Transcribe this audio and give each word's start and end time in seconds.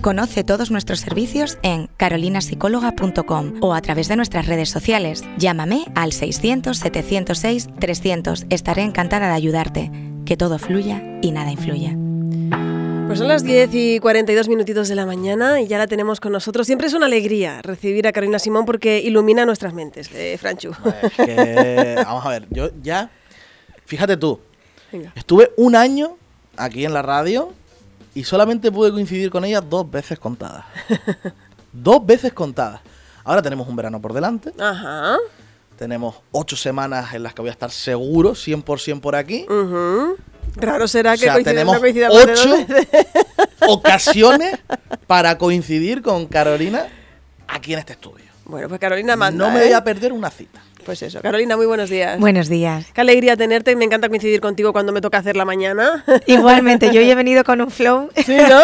Conoce 0.00 0.44
todos 0.44 0.70
nuestros 0.70 1.00
servicios 1.00 1.58
en 1.62 1.88
carolinasicóloga.com 1.98 3.56
o 3.60 3.74
a 3.74 3.82
través 3.82 4.08
de 4.08 4.16
nuestras 4.16 4.46
redes 4.46 4.70
sociales. 4.70 5.24
Llámame 5.36 5.84
al 5.94 6.12
600-706-300. 6.12 8.46
Estaré 8.48 8.80
encantada 8.80 9.28
de 9.28 9.34
ayudarte. 9.34 9.90
Que 10.24 10.38
todo 10.38 10.58
fluya 10.58 11.02
y 11.20 11.32
nada 11.32 11.50
influya. 11.50 11.94
Pues 13.08 13.18
son 13.18 13.28
las 13.28 13.44
10 13.44 13.74
y 13.74 14.00
42 14.00 14.48
minutitos 14.48 14.88
de 14.88 14.94
la 14.94 15.04
mañana 15.04 15.60
y 15.60 15.66
ya 15.66 15.76
la 15.76 15.86
tenemos 15.86 16.18
con 16.18 16.32
nosotros. 16.32 16.66
Siempre 16.66 16.86
es 16.86 16.94
una 16.94 17.04
alegría 17.04 17.60
recibir 17.60 18.08
a 18.08 18.12
Carolina 18.12 18.38
Simón 18.38 18.64
porque 18.64 19.00
ilumina 19.00 19.44
nuestras 19.44 19.74
mentes, 19.74 20.08
eh, 20.14 20.38
Franchu. 20.40 20.70
vamos 22.06 22.24
a 22.24 22.28
ver, 22.30 22.46
yo 22.48 22.70
ya, 22.82 23.10
fíjate 23.84 24.16
tú, 24.16 24.40
estuve 25.14 25.52
un 25.58 25.76
año 25.76 26.16
aquí 26.56 26.86
en 26.86 26.94
la 26.94 27.02
radio 27.02 27.52
y 28.14 28.24
solamente 28.24 28.70
pude 28.72 28.90
coincidir 28.90 29.30
con 29.30 29.44
ella 29.44 29.60
dos 29.60 29.90
veces 29.90 30.18
contadas. 30.18 30.64
dos 31.72 32.04
veces 32.04 32.32
contadas. 32.32 32.80
Ahora 33.24 33.42
tenemos 33.42 33.68
un 33.68 33.76
verano 33.76 34.00
por 34.00 34.12
delante. 34.12 34.52
Ajá. 34.58 35.16
Tenemos 35.78 36.16
ocho 36.32 36.56
semanas 36.56 37.14
en 37.14 37.22
las 37.22 37.32
que 37.32 37.42
voy 37.42 37.48
a 37.48 37.52
estar 37.52 37.70
seguro, 37.70 38.32
100% 38.32 39.00
por 39.00 39.16
aquí. 39.16 39.46
Raro 40.56 40.88
será 40.88 41.16
que 41.16 41.30
tenemos 41.42 41.76
ocho 42.10 42.66
ocasiones 43.68 44.58
para 45.06 45.38
coincidir 45.38 46.02
con 46.02 46.26
Carolina 46.26 46.86
aquí 47.46 47.72
en 47.72 47.78
este 47.78 47.92
estudio. 47.92 48.26
Bueno, 48.44 48.68
pues 48.68 48.80
Carolina 48.80 49.16
manda. 49.16 49.46
No 49.46 49.52
me 49.52 49.60
voy 49.62 49.72
a 49.72 49.78
¿eh? 49.78 49.82
perder 49.82 50.12
una 50.12 50.30
cita. 50.30 50.60
Pues 50.84 51.02
eso. 51.02 51.20
Carolina, 51.20 51.56
muy 51.56 51.66
buenos 51.66 51.90
días. 51.90 52.18
Buenos 52.18 52.48
días. 52.48 52.86
Qué 52.92 53.00
alegría 53.00 53.36
tenerte. 53.36 53.76
Me 53.76 53.84
encanta 53.84 54.08
coincidir 54.08 54.40
contigo 54.40 54.72
cuando 54.72 54.92
me 54.92 55.00
toca 55.00 55.18
hacer 55.18 55.36
la 55.36 55.44
mañana. 55.44 56.04
Igualmente, 56.26 56.92
yo 56.92 57.00
he 57.00 57.14
venido 57.14 57.44
con 57.44 57.60
un 57.60 57.70
flow. 57.70 58.10
Sí, 58.24 58.36
¿no? 58.36 58.60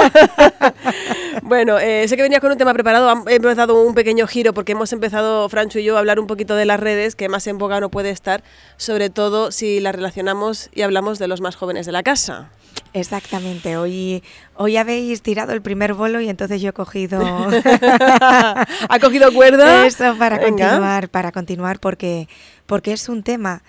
bueno, 1.42 1.78
eh, 1.78 2.06
sé 2.09 2.17
que 2.17 2.22
venías 2.22 2.41
con 2.41 2.50
un 2.50 2.59
tema 2.59 2.72
preparado. 2.72 3.25
Hemos 3.28 3.56
dado 3.56 3.83
un 3.83 3.94
pequeño 3.94 4.27
giro 4.27 4.55
porque 4.55 4.72
hemos 4.72 4.92
empezado, 4.92 5.48
Francho 5.48 5.78
y 5.78 5.84
yo, 5.84 5.97
a 5.97 6.00
hablar 6.00 6.19
un 6.19 6.27
poquito 6.27 6.56
de 6.56 6.64
las 6.64 6.81
redes, 6.81 7.17
que 7.17 7.28
más 7.28 7.47
en 7.47 7.59
boga 7.59 7.81
no 7.81 7.91
puede 7.91 8.11
estar, 8.11 8.42
sobre 8.77 9.11
todo 9.11 9.53
si 9.53 9.81
las 9.81 9.94
relacionamos 9.94 10.70
y 10.75 10.83
hablamos 10.83 11.19
de 11.19 11.28
los 11.28 11.41
más 11.41 11.56
jóvenes 11.56 11.87
de 11.87 11.92
la 11.92 12.03
casa. 12.03 12.50
Exactamente, 12.93 13.77
hoy, 13.77 14.23
hoy 14.55 14.77
habéis 14.77 15.21
tirado 15.23 15.53
el 15.53 15.61
primer 15.61 15.95
bolo 15.95 16.21
y 16.21 16.29
entonces 16.29 16.63
yo 16.63 16.71
he 16.71 16.73
cogido... 16.73 17.21
¿Ha 17.21 18.99
cogido 19.01 19.33
cuerda? 19.33 19.87
Eso, 19.87 20.17
para 20.19 20.41
continuar, 20.41 21.09
para 21.09 21.33
continuar, 21.33 21.79
porque, 21.79 22.29
porque 22.65 22.93
es 22.93 23.09
un 23.09 23.23
tema, 23.23 23.63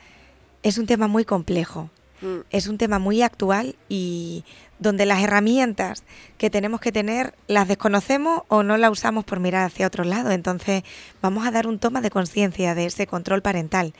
es 0.64 0.77
un 0.77 0.86
tema 0.86 1.08
muy 1.08 1.25
complejo, 1.25 1.89
mm. 2.22 2.38
es 2.52 2.67
un 2.67 2.77
tema 2.77 2.99
muy 2.99 3.22
actual 3.22 3.75
y 3.89 4.45
donde 4.80 5.05
las 5.05 5.21
herramientas 5.21 6.03
que 6.38 6.49
tenemos 6.49 6.80
que 6.80 6.92
tener 6.92 7.33
las 7.47 7.67
desconocemos 7.67 8.44
o 8.47 8.64
no 8.64 8.77
las 8.77 8.92
usamos 8.92 9.25
por 9.25 9.39
mirar 9.39 9.66
hacia 9.66 9.88
otro 9.88 10.03
lado. 10.03 10.31
Entonces 10.31 10.83
vamos 11.21 11.47
a 11.47 11.52
dar 11.52 11.67
un 11.67 11.80
toma 11.80 12.02
de 12.02 12.11
conciencia 12.11 12.75
de 12.75 12.86
ese 12.86 13.08
control 13.08 13.42
parental 13.42 13.94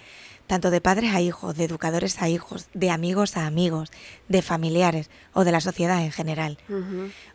tanto 0.48 0.72
de 0.72 0.82
padres 0.82 1.14
a 1.14 1.22
hijos, 1.22 1.56
de 1.56 1.66
educadores 1.66 2.22
a 2.22 2.30
hijos, 2.30 2.68
de 2.74 2.90
amigos 2.90 3.38
a 3.38 3.46
amigos, 3.46 3.92
de 4.28 4.42
familiares 4.42 5.10
o 5.34 5.44
de 5.44 5.52
la 5.52 5.62
sociedad 5.62 6.02
en 6.04 6.12
general. 6.12 6.58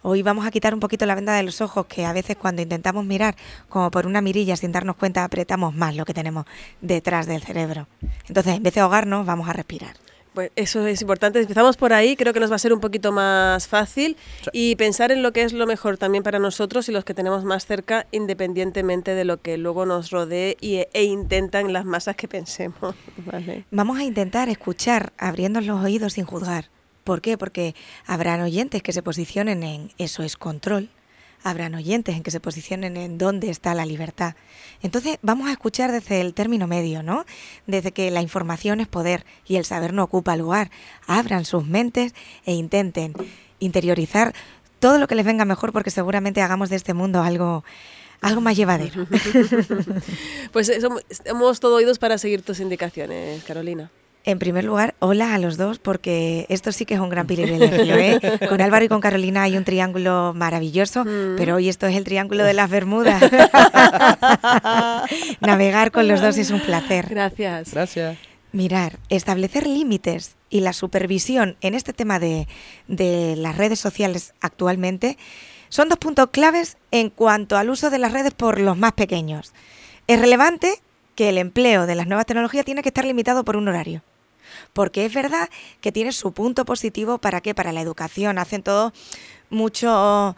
Hoy 0.00 0.22
vamos 0.22 0.46
a 0.46 0.50
quitar 0.50 0.74
un 0.74 0.80
poquito 0.80 1.06
la 1.06 1.14
venda 1.14 1.34
de 1.34 1.42
los 1.42 1.60
ojos 1.60 1.86
que 1.86 2.04
a 2.04 2.12
veces 2.12 2.36
cuando 2.36 2.62
intentamos 2.62 3.04
mirar 3.04 3.36
como 3.68 3.90
por 3.90 4.06
una 4.06 4.20
mirilla 4.20 4.56
sin 4.56 4.72
darnos 4.72 4.96
cuenta 4.96 5.24
apretamos 5.24 5.74
más 5.74 5.94
lo 5.94 6.04
que 6.04 6.14
tenemos 6.14 6.46
detrás 6.80 7.26
del 7.26 7.42
cerebro. 7.42 7.86
Entonces, 8.26 8.56
en 8.56 8.62
vez 8.62 8.74
de 8.74 8.80
ahogarnos, 8.80 9.26
vamos 9.26 9.48
a 9.48 9.52
respirar. 9.52 9.96
Pues 10.34 10.50
eso 10.56 10.86
es 10.86 11.00
importante. 11.02 11.40
Empezamos 11.40 11.76
por 11.76 11.92
ahí, 11.92 12.16
creo 12.16 12.32
que 12.32 12.40
nos 12.40 12.50
va 12.50 12.56
a 12.56 12.58
ser 12.58 12.72
un 12.72 12.80
poquito 12.80 13.12
más 13.12 13.68
fácil 13.68 14.16
y 14.52 14.76
pensar 14.76 15.12
en 15.12 15.22
lo 15.22 15.32
que 15.32 15.42
es 15.42 15.52
lo 15.52 15.66
mejor 15.66 15.98
también 15.98 16.24
para 16.24 16.38
nosotros 16.38 16.88
y 16.88 16.92
los 16.92 17.04
que 17.04 17.12
tenemos 17.12 17.44
más 17.44 17.66
cerca, 17.66 18.06
independientemente 18.12 19.14
de 19.14 19.24
lo 19.24 19.40
que 19.40 19.58
luego 19.58 19.84
nos 19.84 20.10
rodee 20.10 20.56
y, 20.60 20.86
e 20.92 21.04
intentan 21.04 21.72
las 21.72 21.84
masas 21.84 22.16
que 22.16 22.28
pensemos. 22.28 22.94
Vamos 23.70 23.98
a 23.98 24.04
intentar 24.04 24.48
escuchar 24.48 25.12
abriendo 25.18 25.60
los 25.60 25.82
oídos 25.82 26.14
sin 26.14 26.24
juzgar. 26.24 26.70
¿Por 27.04 27.20
qué? 27.20 27.36
Porque 27.36 27.74
habrán 28.06 28.40
oyentes 28.40 28.82
que 28.82 28.92
se 28.92 29.02
posicionen 29.02 29.62
en 29.62 29.90
eso 29.98 30.22
es 30.22 30.36
control 30.36 30.88
habrán 31.42 31.74
oyentes 31.74 32.16
en 32.16 32.22
que 32.22 32.30
se 32.30 32.40
posicionen 32.40 32.96
en 32.96 33.18
dónde 33.18 33.50
está 33.50 33.74
la 33.74 33.86
libertad. 33.86 34.34
Entonces 34.82 35.18
vamos 35.22 35.48
a 35.48 35.52
escuchar 35.52 35.92
desde 35.92 36.20
el 36.20 36.34
término 36.34 36.66
medio, 36.66 37.02
¿no? 37.02 37.24
Desde 37.66 37.92
que 37.92 38.10
la 38.10 38.22
información 38.22 38.80
es 38.80 38.88
poder 38.88 39.24
y 39.46 39.56
el 39.56 39.64
saber 39.64 39.92
no 39.92 40.04
ocupa 40.04 40.36
lugar. 40.36 40.70
Abran 41.06 41.44
sus 41.44 41.66
mentes 41.66 42.14
e 42.44 42.54
intenten 42.54 43.14
interiorizar 43.58 44.34
todo 44.80 44.98
lo 44.98 45.06
que 45.06 45.14
les 45.14 45.24
venga 45.24 45.44
mejor 45.44 45.72
porque 45.72 45.90
seguramente 45.90 46.42
hagamos 46.42 46.68
de 46.68 46.76
este 46.76 46.94
mundo 46.94 47.22
algo 47.22 47.64
algo 48.20 48.40
más 48.40 48.56
llevadero. 48.56 49.06
pues 50.52 50.70
somos 51.26 51.60
todo 51.60 51.76
oídos 51.76 51.98
para 51.98 52.18
seguir 52.18 52.42
tus 52.42 52.60
indicaciones, 52.60 53.42
Carolina. 53.44 53.90
En 54.24 54.38
primer 54.38 54.62
lugar, 54.62 54.94
hola 55.00 55.34
a 55.34 55.38
los 55.38 55.56
dos, 55.56 55.80
porque 55.80 56.46
esto 56.48 56.70
sí 56.70 56.84
que 56.86 56.94
es 56.94 57.00
un 57.00 57.08
gran 57.08 57.26
privilegio. 57.26 57.96
¿eh? 57.96 58.20
Con 58.48 58.60
Álvaro 58.60 58.84
y 58.84 58.88
con 58.88 59.00
Carolina 59.00 59.42
hay 59.42 59.56
un 59.56 59.64
triángulo 59.64 60.32
maravilloso, 60.32 61.04
mm. 61.04 61.34
pero 61.36 61.56
hoy 61.56 61.68
esto 61.68 61.88
es 61.88 61.96
el 61.96 62.04
triángulo 62.04 62.44
de 62.44 62.54
las 62.54 62.70
Bermudas. 62.70 63.20
Navegar 65.40 65.90
con 65.90 66.06
los 66.06 66.20
dos 66.20 66.38
es 66.38 66.50
un 66.50 66.60
placer. 66.60 67.08
Gracias. 67.08 67.72
Gracias. 67.72 68.16
Mirar, 68.52 68.98
establecer 69.08 69.66
límites 69.66 70.36
y 70.50 70.60
la 70.60 70.72
supervisión 70.72 71.56
en 71.60 71.74
este 71.74 71.92
tema 71.92 72.20
de, 72.20 72.46
de 72.86 73.34
las 73.36 73.56
redes 73.56 73.80
sociales 73.80 74.34
actualmente 74.40 75.18
son 75.68 75.88
dos 75.88 75.98
puntos 75.98 76.28
claves 76.30 76.76
en 76.92 77.10
cuanto 77.10 77.56
al 77.56 77.70
uso 77.70 77.90
de 77.90 77.98
las 77.98 78.12
redes 78.12 78.34
por 78.34 78.60
los 78.60 78.76
más 78.76 78.92
pequeños. 78.92 79.52
Es 80.06 80.20
relevante 80.20 80.74
que 81.16 81.30
el 81.30 81.38
empleo 81.38 81.86
de 81.86 81.94
las 81.96 82.06
nuevas 82.06 82.26
tecnologías 82.26 82.64
tiene 82.64 82.82
que 82.82 82.90
estar 82.90 83.04
limitado 83.04 83.44
por 83.44 83.56
un 83.56 83.66
horario 83.68 84.02
porque 84.72 85.06
es 85.06 85.14
verdad 85.14 85.48
que 85.80 85.92
tiene 85.92 86.12
su 86.12 86.32
punto 86.32 86.64
positivo 86.64 87.18
para 87.18 87.40
qué, 87.40 87.54
para 87.54 87.72
la 87.72 87.80
educación, 87.80 88.38
hacen 88.38 88.62
todo 88.62 88.92
mucho 89.50 90.36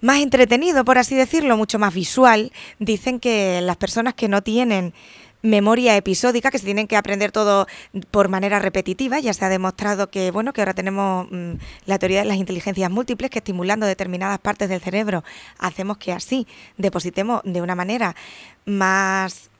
más 0.00 0.20
entretenido, 0.20 0.84
por 0.84 0.98
así 0.98 1.14
decirlo, 1.14 1.56
mucho 1.56 1.78
más 1.78 1.94
visual. 1.94 2.52
Dicen 2.78 3.20
que 3.20 3.60
las 3.60 3.76
personas 3.76 4.14
que 4.14 4.28
no 4.28 4.42
tienen 4.42 4.94
memoria 5.42 5.96
episódica, 5.96 6.50
que 6.50 6.58
se 6.58 6.64
tienen 6.64 6.86
que 6.86 6.96
aprender 6.96 7.32
todo 7.32 7.66
por 8.10 8.28
manera 8.28 8.58
repetitiva. 8.58 9.20
Ya 9.20 9.32
se 9.32 9.44
ha 9.44 9.48
demostrado 9.48 10.10
que, 10.10 10.30
bueno, 10.30 10.52
que 10.52 10.60
ahora 10.60 10.74
tenemos 10.74 11.28
mm, 11.30 11.52
la 11.86 11.98
teoría 11.98 12.20
de 12.20 12.26
las 12.26 12.38
inteligencias 12.38 12.90
múltiples, 12.90 13.30
que 13.30 13.38
estimulando 13.38 13.86
determinadas 13.86 14.38
partes 14.38 14.68
del 14.68 14.80
cerebro 14.80 15.24
hacemos 15.58 15.98
que 15.98 16.12
así 16.12 16.46
depositemos 16.76 17.42
de 17.44 17.62
una 17.62 17.74
manera 17.74 18.16
más 18.64 19.50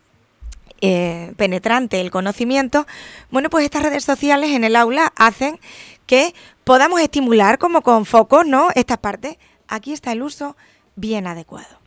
eh, 0.80 1.32
penetrante 1.36 2.00
el 2.00 2.10
conocimiento, 2.10 2.86
bueno, 3.30 3.50
pues 3.50 3.64
estas 3.64 3.82
redes 3.82 4.04
sociales 4.04 4.50
en 4.50 4.64
el 4.64 4.76
aula 4.76 5.12
hacen 5.16 5.58
que 6.06 6.34
podamos 6.64 7.00
estimular 7.00 7.58
como 7.58 7.82
con 7.82 8.06
focos, 8.06 8.46
¿no? 8.46 8.68
Estas 8.74 8.98
partes. 8.98 9.36
Aquí 9.68 9.92
está 9.92 10.12
el 10.12 10.22
uso 10.22 10.56
bien 10.96 11.26
adecuado. 11.26 11.78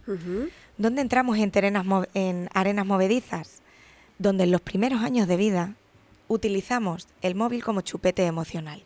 ¿Dónde 0.77 1.01
entramos 1.01 1.38
en, 1.38 1.51
en 2.13 2.50
arenas 2.54 2.86
movedizas? 2.86 3.62
Donde 4.19 4.44
en 4.44 4.51
los 4.51 4.62
primeros 4.62 5.01
años 5.01 5.27
de 5.27 5.38
vida 5.38 5.74
utilizamos 6.27 7.07
el 7.21 7.36
móvil 7.36 7.63
como 7.63 7.81
chupete 7.81 8.25
emocional. 8.25 8.83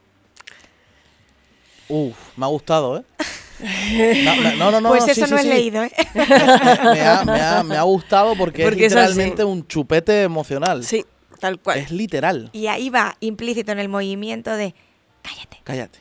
Uf, 1.87 2.15
me 2.35 2.45
ha 2.45 2.49
gustado, 2.49 2.97
¿eh? 2.97 3.03
No, 3.59 4.71
no, 4.71 4.81
no, 4.81 4.89
pues 4.89 5.07
eso 5.07 5.27
no 5.27 5.37
he 5.37 5.43
leído, 5.43 5.83
¿eh? 5.83 5.91
Me, 6.13 7.77
ha, 7.77 7.81
gustado 7.83 8.35
porque, 8.35 8.65
es 8.65 8.75
literalmente 8.75 9.43
un 9.43 9.67
chupete 9.67 10.23
emocional. 10.23 10.83
Sí, 10.83 11.05
tal 11.39 11.59
cual. 11.59 11.79
Es 11.79 11.91
literal. 11.91 12.49
Y 12.53 12.67
ahí 12.67 12.89
va 12.89 13.15
implícito 13.19 13.71
en 13.71 13.79
el 13.79 13.89
movimiento 13.89 14.55
de 14.55 14.75
cállate. 15.21 15.61
Cállate. 15.63 15.99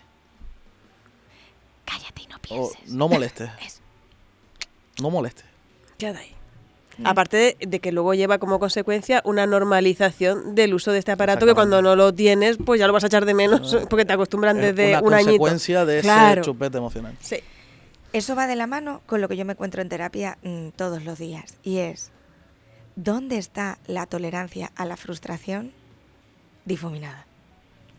Cállate 1.84 2.22
y 2.22 2.26
no 2.26 2.38
pienses. 2.40 2.78
no 2.88 3.08
molestes. 3.08 3.50
No 5.00 5.10
molestes. 5.10 5.44
Queda 5.98 6.20
ahí. 6.20 6.34
Mm. 6.98 7.06
Aparte 7.06 7.56
de, 7.60 7.80
que 7.80 7.92
luego 7.92 8.14
lleva 8.14 8.38
como 8.38 8.58
consecuencia 8.58 9.22
una 9.24 9.46
normalización 9.46 10.54
del 10.54 10.74
uso 10.74 10.92
de 10.92 10.98
este 10.98 11.12
aparato 11.12 11.46
que 11.46 11.54
cuando 11.54 11.82
no 11.82 11.96
lo 11.96 12.14
tienes, 12.14 12.56
pues 12.64 12.78
ya 12.80 12.86
lo 12.86 12.92
vas 12.92 13.04
a 13.04 13.08
echar 13.08 13.24
de 13.24 13.34
menos 13.34 13.76
porque 13.90 14.04
te 14.04 14.12
acostumbran 14.12 14.60
desde 14.60 14.90
una 14.90 15.00
un 15.00 15.14
añito. 15.14 15.38
consecuencia 15.38 15.84
de 15.84 15.98
ese 16.00 16.40
chupete 16.42 16.78
emocional. 16.78 17.16
Sí. 17.20 17.36
Eso 18.12 18.36
va 18.36 18.46
de 18.46 18.54
la 18.54 18.68
mano 18.68 19.02
con 19.06 19.20
lo 19.20 19.28
que 19.28 19.36
yo 19.36 19.44
me 19.44 19.54
encuentro 19.54 19.82
en 19.82 19.88
terapia 19.88 20.38
mm, 20.42 20.68
todos 20.76 21.02
los 21.02 21.18
días. 21.18 21.56
Y 21.64 21.78
es, 21.78 22.12
¿dónde 22.94 23.38
está 23.38 23.78
la 23.86 24.06
tolerancia 24.06 24.70
a 24.76 24.84
la 24.84 24.96
frustración 24.96 25.72
difuminada? 26.64 27.26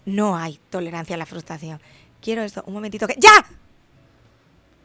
No 0.05 0.37
hay 0.37 0.59
tolerancia 0.69 1.15
a 1.15 1.19
la 1.19 1.25
frustración. 1.25 1.81
Quiero 2.21 2.43
esto, 2.43 2.63
un 2.65 2.75
momentito 2.75 3.07
que... 3.07 3.15
¡Ya! 3.19 3.45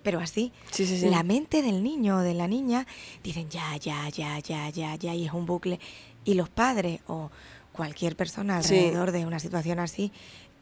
Pero 0.02 0.19
así, 0.20 0.52
Sí, 0.70 0.87
sí, 0.87 0.99
sí. 0.99 1.11
la 1.11 1.23
mente 1.23 1.61
del 1.62 1.82
niño 1.82 2.17
o 2.19 2.20
de 2.20 2.32
la 2.35 2.49
niña 2.49 2.87
dicen 3.23 3.50
ya, 3.50 3.76
ya, 3.76 4.08
ya, 4.08 4.38
ya, 4.38 4.70
ya, 4.70 4.94
ya, 4.97 5.14
y 5.14 5.26
es 5.26 5.32
un 5.32 5.44
bucle. 5.47 5.79
Y 6.25 6.35
los 6.35 6.49
padres 6.49 7.00
o 7.06 7.31
cualquier 7.73 8.17
persona 8.17 8.62
Sí. 8.62 8.76
alrededor 8.79 9.12
de 9.12 9.26
una 9.26 9.38
situación 9.38 9.79
así 9.79 10.11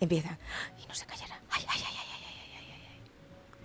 empiezan 0.00 0.38
y 0.82 0.88
no 0.88 0.94
se 0.94 1.06
callará. 1.06 1.40
Ay, 1.50 1.62
ay, 1.69 1.81
ay, 1.87 1.94
ay, 1.99 2.06
ay, 2.12 2.23
ay, 2.26 2.44
ay, 2.52 2.73
ay, 2.73 2.82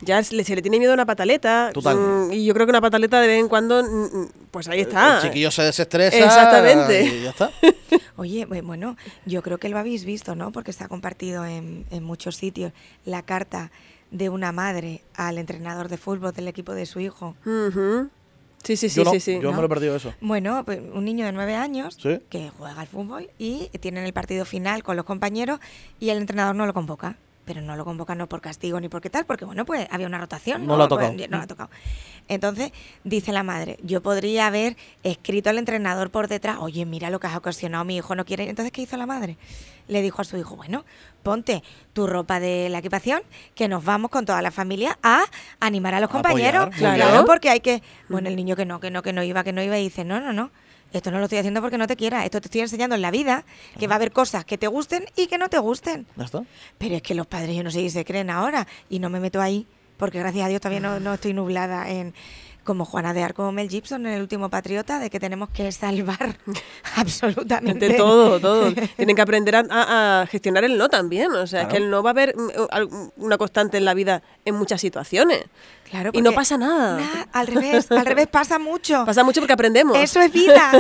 ay. 0.01 0.05
Ya 0.05 0.23
se 0.23 0.35
le, 0.35 0.43
se 0.43 0.55
le 0.55 0.61
tiene 0.61 0.77
miedo 0.79 0.91
a 0.91 0.95
una 0.95 1.05
pataleta. 1.05 1.71
Total. 1.73 1.95
mm, 1.97 2.33
Y 2.33 2.45
yo 2.45 2.53
creo 2.53 2.65
que 2.67 2.71
una 2.71 2.81
pataleta 2.81 3.19
de 3.21 3.27
vez 3.27 3.39
en 3.39 3.47
cuando, 3.47 3.83
mm, 3.83 3.87
mm, 4.17 4.29
pues 4.51 4.67
ahí 4.67 4.81
está. 4.81 5.17
El 5.17 5.21
chiquillo 5.23 5.49
se 5.49 5.63
desestresa. 5.63 6.17
Exactamente. 6.17 7.03
Y 7.03 7.23
ya 7.23 7.29
está. 7.31 7.51
Oye, 8.17 8.47
bu- 8.47 8.63
bueno, 8.63 8.95
yo 9.25 9.41
creo 9.41 9.57
que 9.57 9.69
lo 9.69 9.77
habéis 9.79 10.05
visto, 10.05 10.35
¿no? 10.35 10.51
Porque 10.51 10.71
se 10.73 10.83
ha 10.83 10.87
compartido 10.87 11.45
en, 11.45 11.85
en 11.89 12.03
muchos 12.03 12.35
sitios 12.35 12.73
la 13.05 13.23
carta 13.23 13.71
de 14.13 14.30
una 14.30 14.51
madre 14.54 15.01
al 15.15 15.38
entrenador 15.38 15.89
de 15.89 15.98
fútbol 15.98 16.31
del 16.33 16.48
equipo 16.48 16.74
de 16.74 16.86
su 16.86 17.00
hijo. 17.01 17.36
Sí, 18.63 18.77
sí, 18.77 18.88
sí, 18.88 18.95
yo 18.95 19.04
no, 19.04 19.12
sí, 19.12 19.19
sí. 19.19 19.33
yo 19.42 19.50
¿no? 19.50 19.51
me 19.54 19.57
lo 19.57 19.65
he 19.65 19.69
perdido 19.69 19.95
eso. 19.95 20.13
Bueno, 20.21 20.63
pues 20.63 20.80
un 20.94 21.04
niño 21.04 21.25
de 21.25 21.33
nueve 21.33 21.56
años 21.56 21.98
Sí. 22.01 22.21
que 22.30 22.50
juega 22.57 22.80
al 22.80 22.88
fútbol 22.88 23.30
y 23.38 23.68
tienen 23.81 24.06
el 24.06 24.13
partido 24.13 24.45
final 24.45 24.83
con 24.83 24.95
los 24.95 25.04
compañeros 25.06 25.60
y 26.00 26.10
el 26.12 26.18
entrenador 26.18 26.56
no 26.56 26.65
lo 26.65 26.74
convoca. 26.74 27.18
Pero 27.45 27.60
no 27.60 27.75
lo 27.75 27.83
convoca 27.83 28.15
no 28.15 28.27
por 28.30 28.39
castigo 28.39 28.80
ni 28.80 28.88
porque 28.88 29.10
tal, 29.10 29.25
porque 29.25 29.44
bueno, 29.44 29.65
pues 29.65 29.86
había 29.92 30.07
una 30.07 30.18
rotación. 30.18 30.65
No 30.65 30.77
lo 30.77 30.83
ha 30.86 30.88
Pues, 30.88 31.01
tocado. 31.12 31.27
no 31.30 31.38
lo 31.38 31.44
ha 31.44 31.48
tocado. 31.48 31.69
Entonces, 32.30 32.71
dice 33.04 33.33
la 33.33 33.44
madre, 33.44 33.77
yo 33.83 34.01
podría 34.01 34.48
haber 34.48 34.77
escrito 35.04 35.50
al 35.50 35.57
entrenador 35.57 36.10
por 36.10 36.30
detrás, 36.30 36.60
oye, 36.62 36.86
mira 36.86 37.10
lo 37.10 37.19
que 37.19 37.27
has 37.27 37.36
ocasionado, 37.36 37.83
mi 37.83 37.98
hijo 37.98 38.15
no 38.15 38.24
quiere. 38.24 38.44
ir". 38.44 38.50
Entonces, 38.50 38.71
¿qué 38.71 38.83
hizo 38.83 38.95
la 38.95 39.06
madre? 39.07 39.36
Le 39.88 40.01
dijo 40.01 40.21
a 40.21 40.25
su 40.25 40.38
hijo, 40.38 40.56
bueno, 40.56 40.85
ponte 41.24 41.63
tu 41.94 42.07
ropa 42.07 42.39
de 42.39 42.69
la 42.69 42.80
equipación, 42.80 43.21
que 43.56 43.68
nos 43.68 43.83
vamos 43.83 44.12
con 44.12 44.25
toda 44.25 44.41
la 44.41 44.51
familia 44.51 44.97
a 45.03 45.24
animar 45.59 45.94
a 45.95 46.00
los 46.00 46.09
compañeros. 46.09 46.68
apoyar, 46.68 46.95
bien. 46.95 47.25
porque 47.25 47.50
hay 47.50 47.59
que... 47.59 47.81
Bueno, 48.09 48.30
el 48.30 48.35
niño 48.35 48.56
que 48.56 48.65
no, 48.65 48.80
que 48.80 48.91
no, 48.91 49.01
que 49.01 49.13
no 49.13 49.24
iba, 49.24 49.44
que 49.44 49.53
no 49.53 49.62
iba, 49.62 49.77
y 49.77 49.83
dice, 49.83 50.03
no, 50.03 50.19
no, 50.19 50.33
no. 50.33 50.51
Esto 50.94 51.09
no 51.09 51.18
lo 51.18 51.24
estoy 51.24 51.39
haciendo 51.39 51.59
porque 51.59 51.77
no 51.77 51.88
te 51.88 51.95
quiera. 51.95 52.24
Esto 52.24 52.39
te 52.39 52.47
estoy 52.47 52.62
enseñando 52.62 52.95
en 52.95 53.01
la 53.01 53.09
vida 53.09 53.45
que 53.80 53.88
va 53.88 53.95
a 53.95 53.97
haber 53.97 54.12
cosas 54.12 54.45
que 54.45 54.59
te 54.59 54.68
gusten 54.68 55.06
y 55.15 55.25
que 55.25 55.39
no 55.39 55.50
te 55.50 55.57
gusten. 55.57 56.06
Ya 56.15 56.25
está. 56.25 56.44
Pero 56.77 56.95
es 56.95 57.01
que 57.01 57.15
los 57.15 57.25
padres, 57.25 57.56
yo 57.56 57.63
no 57.63 57.71
sé 57.71 57.79
si 57.79 57.89
se 57.89 58.06
creen 58.06 58.29
ahora 58.29 58.68
y 58.89 59.00
no 59.00 59.09
me 59.09 59.19
meto 59.19 59.41
ahí 59.41 59.65
porque 59.97 60.19
gracias 60.19 60.45
a 60.45 60.50
Dios 60.50 60.62
todavía 60.62 60.79
no, 60.79 61.00
no 61.00 61.13
estoy 61.13 61.33
nublada 61.33 61.89
en 61.89 62.13
como 62.63 62.86
Juana 62.86 63.13
de 63.13 63.21
Arco 63.24 63.48
o 63.48 63.51
Mel 63.51 63.69
Gibson 63.69 64.06
en 64.06 64.13
el 64.13 64.21
último 64.21 64.50
Patriota 64.50 65.00
de 65.00 65.10
que 65.10 65.19
tenemos 65.19 65.50
que 65.50 65.71
salvar 65.71 66.38
absolutamente 66.95 67.89
De 67.89 67.95
todo, 67.95 68.39
todo. 68.39 68.71
Tienen 68.95 69.15
que 69.15 69.21
aprender 69.21 69.56
a, 69.56 69.63
a- 69.69 70.21
a 70.21 70.27
gestionar 70.27 70.63
el 70.63 70.77
no 70.77 70.89
también. 70.89 71.31
O 71.33 71.45
sea, 71.48 71.63
es 71.63 71.68
que 71.68 71.77
el 71.77 71.89
no 71.89 72.01
va 72.04 72.10
a 72.10 72.12
haber 72.12 72.36
mm, 72.38 72.50
al- 72.71 72.89
una 73.18 73.38
constante 73.38 73.77
en 73.77 73.86
la 73.86 73.94
vida 73.94 74.21
en 74.45 74.56
muchas 74.56 74.80
situaciones. 74.81 75.44
Claro, 75.89 76.10
Y 76.13 76.21
no 76.21 76.31
pasa 76.31 76.57
nada. 76.57 77.00
Nah, 77.00 77.25
al 77.33 77.48
revés, 77.48 77.92
al 77.92 78.06
revés 78.06 78.27
pasa 78.27 78.57
mucho. 78.57 79.04
Pasa 79.06 79.24
mucho 79.24 79.42
porque 79.42 79.54
aprendemos. 79.54 79.95
Eso 79.98 80.19
es 80.21 80.31
vida. 80.31 80.71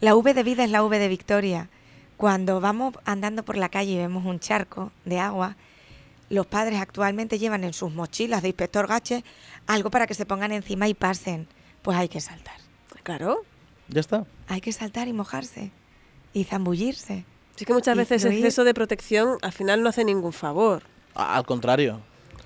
la 0.00 0.14
V 0.14 0.34
de 0.34 0.42
vida 0.42 0.64
es 0.64 0.70
la 0.70 0.82
V 0.82 0.98
de 0.98 1.08
victoria. 1.08 1.68
Cuando 2.16 2.60
vamos 2.60 2.94
andando 3.04 3.44
por 3.44 3.56
la 3.56 3.68
calle 3.68 3.92
y 3.92 3.96
vemos 3.96 4.24
un 4.26 4.40
charco 4.40 4.90
de 5.04 5.20
agua, 5.20 5.56
los 6.30 6.46
padres 6.46 6.80
actualmente 6.80 7.38
llevan 7.38 7.64
en 7.64 7.72
sus 7.72 7.92
mochilas 7.92 8.42
de 8.42 8.48
inspector 8.48 8.86
gache 8.86 9.24
algo 9.66 9.90
para 9.90 10.06
que 10.06 10.14
se 10.14 10.26
pongan 10.26 10.52
encima 10.52 10.88
y 10.88 10.94
pasen. 10.94 11.48
Pues 11.82 11.96
hay 11.96 12.08
que 12.08 12.20
saltar. 12.20 12.56
Claro. 13.02 13.42
Ya 13.88 14.00
está. 14.00 14.26
Hay 14.48 14.60
que 14.60 14.72
saltar 14.72 15.08
y 15.08 15.12
mojarse. 15.12 15.70
Y 16.32 16.44
zambullirse. 16.44 17.24
Sí 17.56 17.64
que 17.64 17.72
muchas 17.72 17.96
veces 17.96 18.24
exceso 18.24 18.64
de 18.64 18.74
protección 18.74 19.38
al 19.42 19.52
final 19.52 19.82
no 19.82 19.88
hace 19.88 20.04
ningún 20.04 20.32
favor. 20.32 20.82
Al 21.14 21.44
contrario. 21.44 22.00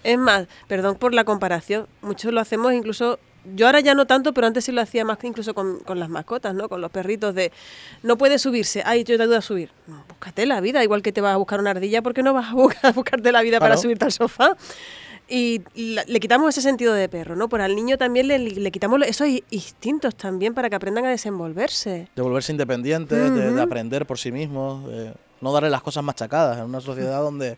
Es 0.05 0.19
más, 0.19 0.46
perdón 0.69 0.96
por 0.96 1.14
la 1.14 1.25
comparación, 1.25 1.87
muchos 2.00 2.32
lo 2.32 2.40
hacemos 2.40 2.73
incluso, 2.73 3.19
yo 3.55 3.67
ahora 3.67 3.81
ya 3.81 3.94
no 3.94 4.06
tanto, 4.06 4.33
pero 4.33 4.47
antes 4.47 4.65
sí 4.65 4.73
lo 4.73 4.81
hacía 4.81 5.05
más 5.05 5.19
que 5.19 5.27
incluso 5.27 5.55
con, 5.55 5.81
con 5.81 5.99
las 5.99 6.09
mascotas, 6.09 6.55
¿no? 6.55 6.69
Con 6.69 6.81
los 6.81 6.91
perritos 6.91 7.35
de, 7.35 7.50
no 8.03 8.17
puede 8.17 8.39
subirse, 8.39 8.83
ay, 8.87 9.05
yo 9.05 9.17
te 9.17 9.23
ayudo 9.25 9.37
a 9.39 9.43
subir. 9.43 9.71
No, 9.87 10.05
búscate 10.09 10.47
la 10.47 10.61
vida, 10.61 10.83
igual 10.85 11.03
que 11.03 11.12
te 11.12 11.21
vas 11.21 11.35
a 11.35 11.37
buscar 11.37 11.61
una 11.61 11.71
ardilla, 11.71 12.03
¿por 12.03 12.15
qué 12.15 12.23
no 12.23 12.33
vas 12.33 12.50
a, 12.50 12.55
buscar- 12.55 12.87
a 12.91 12.93
buscarte 12.93 13.33
la 13.33 13.43
vida 13.43 13.59
para 13.59 13.77
subirte 13.77 14.05
al 14.05 14.12
sofá? 14.12 14.56
Y 15.29 15.62
la- 15.75 16.05
le 16.06 16.21
quitamos 16.21 16.49
ese 16.50 16.61
sentido 16.62 16.93
de 16.94 17.09
perro, 17.09 17.37
¿no? 17.37 17.49
Por 17.49 17.61
al 17.62 17.75
niño 17.75 17.97
también 17.97 18.29
le, 18.29 18.39
le 18.39 18.71
quitamos 18.71 19.00
esos 19.06 19.27
instintos 19.50 20.15
también 20.15 20.53
para 20.53 20.69
que 20.69 20.77
aprendan 20.77 21.05
a 21.06 21.11
desenvolverse. 21.11 22.09
De 22.15 22.23
volverse 22.23 22.53
independientes, 22.53 23.33
de, 23.35 23.53
de 23.53 23.62
aprender 23.62 24.05
por 24.06 24.19
sí 24.19 24.31
mismos, 24.33 24.87
de 24.88 25.15
no 25.41 25.53
darle 25.53 25.71
las 25.71 25.81
cosas 25.83 26.05
machacadas 26.05 26.59
en 26.59 26.65
una 26.65 26.81
sociedad 26.81 27.21
donde 27.23 27.56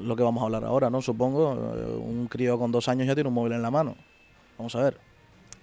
lo 0.00 0.16
que 0.16 0.22
vamos 0.24 0.42
a 0.42 0.46
hablar 0.46 0.64
ahora, 0.64 0.90
¿no? 0.90 1.00
Supongo, 1.00 1.52
eh, 1.76 1.96
un 1.96 2.26
crío 2.28 2.58
con 2.58 2.72
dos 2.72 2.88
años 2.88 3.06
ya 3.06 3.14
tiene 3.14 3.28
un 3.28 3.34
móvil 3.34 3.52
en 3.52 3.62
la 3.62 3.70
mano. 3.70 3.94
Vamos 4.60 4.74
a 4.74 4.82
ver. 4.82 5.00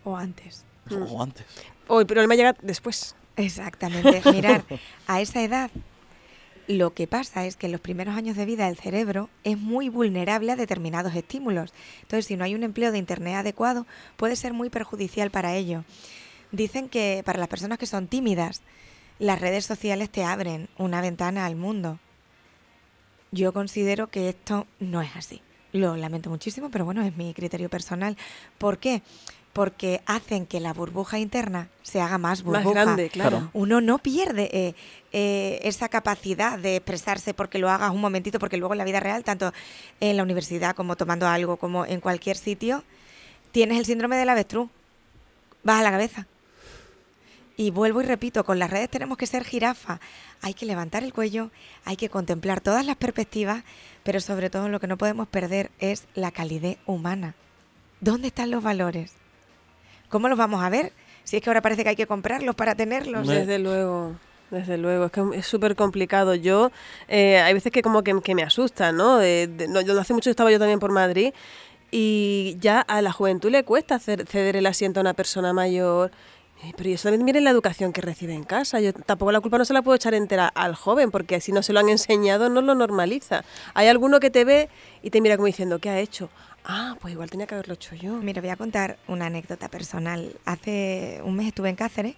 O 0.04 0.18
antes. 0.18 0.66
O 0.90 1.22
antes. 1.22 1.46
Hoy, 1.88 2.06
pero 2.06 2.20
el 2.20 2.28
problema 2.28 2.34
llega 2.34 2.56
después. 2.64 3.16
Exactamente. 3.36 4.24
Mirar, 4.32 4.66
a 5.06 5.22
esa 5.22 5.44
edad 5.44 5.70
lo 6.68 6.96
que 6.96 7.06
pasa 7.06 7.46
es 7.46 7.58
que 7.58 7.68
en 7.68 7.74
los 7.74 7.82
primeros 7.82 8.16
años 8.16 8.36
de 8.36 8.48
vida 8.48 8.68
el 8.68 8.76
cerebro 8.76 9.30
es 9.44 9.56
muy 9.56 9.90
vulnerable 9.90 10.52
a 10.52 10.56
determinados 10.56 11.14
estímulos. 11.14 11.76
Entonces, 12.02 12.26
si 12.26 12.38
no 12.38 12.44
hay 12.44 12.56
un 12.56 12.64
empleo 12.64 12.92
de 12.92 12.98
Internet 12.98 13.36
adecuado, 13.36 13.86
puede 14.16 14.36
ser 14.36 14.54
muy 14.54 14.72
perjudicial 14.72 15.30
para 15.30 15.54
ello. 15.54 15.84
Dicen 16.52 16.90
que 16.90 17.22
para 17.24 17.38
las 17.38 17.50
personas 17.50 17.78
que 17.78 17.86
son 17.86 18.08
tímidas, 18.08 18.64
las 19.20 19.40
redes 19.40 19.68
sociales 19.68 20.10
te 20.10 20.24
abren 20.24 20.70
una 20.80 21.02
ventana 21.02 21.46
al 21.46 21.56
mundo. 21.56 22.00
Yo 23.32 23.54
considero 23.54 24.08
que 24.08 24.28
esto 24.30 24.66
no 24.80 25.04
es 25.04 25.16
así. 25.16 25.44
Lo 25.74 25.96
lamento 25.96 26.30
muchísimo, 26.30 26.70
pero 26.72 26.86
bueno, 26.86 27.02
es 27.04 27.16
mi 27.16 27.34
criterio 27.34 27.70
personal. 27.70 28.18
¿Por 28.58 28.78
qué? 28.78 29.02
Porque 29.54 30.02
hacen 30.06 30.46
que 30.46 30.60
la 30.60 30.74
burbuja 30.74 31.20
interna 31.20 31.68
se 31.82 32.00
haga 32.00 32.18
más 32.18 32.44
burbuja. 32.44 32.64
Más 32.64 32.74
grande, 32.74 33.10
claro. 33.10 33.50
Uno 33.54 33.82
no 33.82 33.98
pierde 33.98 34.50
eh, 34.54 34.76
eh, 35.12 35.60
esa 35.64 35.90
capacidad 35.90 36.60
de 36.60 36.78
expresarse 36.78 37.34
porque 37.34 37.58
lo 37.58 37.70
hagas 37.70 37.92
un 37.92 38.02
momentito, 38.02 38.40
porque 38.40 38.58
luego 38.58 38.74
en 38.74 38.78
la 38.78 38.86
vida 38.86 39.00
real, 39.00 39.24
tanto 39.24 39.52
en 40.00 40.16
la 40.16 40.24
universidad 40.24 40.76
como 40.76 40.96
tomando 40.96 41.28
algo, 41.28 41.58
como 41.58 41.86
en 41.86 42.00
cualquier 42.00 42.38
sitio, 42.38 42.84
tienes 43.52 43.78
el 43.80 43.86
síndrome 43.86 44.16
del 44.18 44.30
avestruz. 44.30 44.70
Baja 45.64 45.84
la 45.84 45.92
cabeza. 45.92 46.28
Y 47.60 47.72
vuelvo 47.72 48.02
y 48.02 48.06
repito, 48.06 48.44
con 48.44 48.60
las 48.60 48.70
redes 48.70 48.88
tenemos 48.90 49.18
que 49.18 49.26
ser 49.26 49.44
jirafa. 49.44 50.00
Hay 50.44 50.54
que 50.54 50.68
levantar 50.68 51.04
el 51.04 51.12
cuello, 51.12 51.50
hay 51.86 51.96
que 51.98 52.08
contemplar 52.08 52.62
todas 52.62 52.86
las 52.86 52.96
perspectivas, 52.96 53.64
pero 54.04 54.22
sobre 54.22 54.50
todo 54.52 54.70
lo 54.70 54.80
que 54.80 54.86
no 54.88 54.98
podemos 54.98 55.28
perder 55.28 55.72
es 55.80 56.06
la 56.14 56.30
calidez 56.32 56.78
humana. 56.86 57.34
¿Dónde 58.00 58.28
están 58.28 58.52
los 58.52 58.62
valores? 58.62 59.14
¿Cómo 60.10 60.30
los 60.30 60.38
vamos 60.38 60.64
a 60.64 60.70
ver? 60.70 60.94
Si 61.24 61.36
es 61.36 61.42
que 61.42 61.50
ahora 61.50 61.62
parece 61.64 61.84
que 61.84 61.90
hay 61.90 61.96
que 61.96 62.06
comprarlos 62.08 62.54
para 62.56 62.76
tenerlos. 62.76 63.28
Desde 63.28 63.58
luego, 63.60 64.16
desde 64.52 64.78
luego, 64.78 65.06
es 65.06 65.12
que 65.12 65.22
es 65.34 65.48
súper 65.48 65.76
complicado. 65.76 66.36
Yo, 66.36 66.72
eh, 67.08 67.40
hay 67.40 67.54
veces 67.56 67.72
que 67.72 67.82
como 67.82 68.04
que, 68.04 68.22
que 68.22 68.36
me 68.36 68.44
asusta, 68.44 68.92
¿no? 68.92 69.18
De- 69.18 69.48
de- 69.48 69.68
no, 69.68 69.82
yo 69.82 69.96
no 69.96 70.02
hace 70.02 70.14
mucho 70.14 70.30
estaba 70.30 70.52
yo 70.52 70.60
también 70.60 70.80
por 70.80 70.92
Madrid 70.92 71.34
y 71.90 72.56
ya 72.60 72.82
a 72.82 73.02
la 73.02 73.12
juventud 73.12 73.50
le 73.50 73.64
cuesta 73.64 73.96
hacer- 73.96 74.28
ceder 74.28 74.56
el 74.56 74.68
asiento 74.68 75.00
a 75.00 75.02
una 75.02 75.14
persona 75.16 75.54
mayor. 75.54 76.12
Eh, 76.64 76.74
Pero 76.76 76.90
eso 76.90 77.04
también 77.10 77.26
viene 77.26 77.38
en 77.40 77.46
la 77.46 77.52
educación 77.52 77.94
que 77.94 78.02
recibe 78.02 78.34
en 78.34 78.44
casa. 78.44 78.80
Yo 78.80 78.94
tampoco 78.94 79.32
la 79.32 79.42
culpa 79.42 79.58
no 79.58 79.66
se 79.66 79.74
la 79.74 79.82
puedo 79.82 79.96
echar 79.96 80.14
entera 80.14 80.48
al 80.48 80.76
joven, 80.76 81.12
porque 81.12 81.40
si 81.40 81.52
no 81.52 81.62
se 81.62 81.72
lo 81.74 81.80
han 81.80 81.90
enseñado 81.90 82.50
no 82.50 82.62
lo 82.62 82.74
normaliza. 82.74 83.44
Hay 83.74 83.88
alguno 83.88 84.20
que 84.20 84.30
te 84.30 84.44
ve 84.44 84.70
y 85.04 85.12
te 85.12 85.22
mira 85.22 85.38
como 85.38 85.46
diciendo, 85.46 85.80
¿qué 85.80 85.90
ha 85.90 86.00
hecho? 86.00 86.30
Ah, 86.66 86.98
pues 87.00 87.14
igual 87.14 87.30
tenía 87.30 87.48
que 87.48 87.56
haberlo 87.56 87.76
hecho 87.76 87.96
yo. 87.96 88.14
Mira, 88.18 88.42
voy 88.42 88.50
a 88.50 88.56
contar 88.58 88.98
una 89.08 89.28
anécdota 89.28 89.70
personal. 89.70 90.36
Hace 90.46 91.22
un 91.24 91.36
mes 91.36 91.48
estuve 91.48 91.70
en 91.70 91.76
Cáceres 91.76 92.16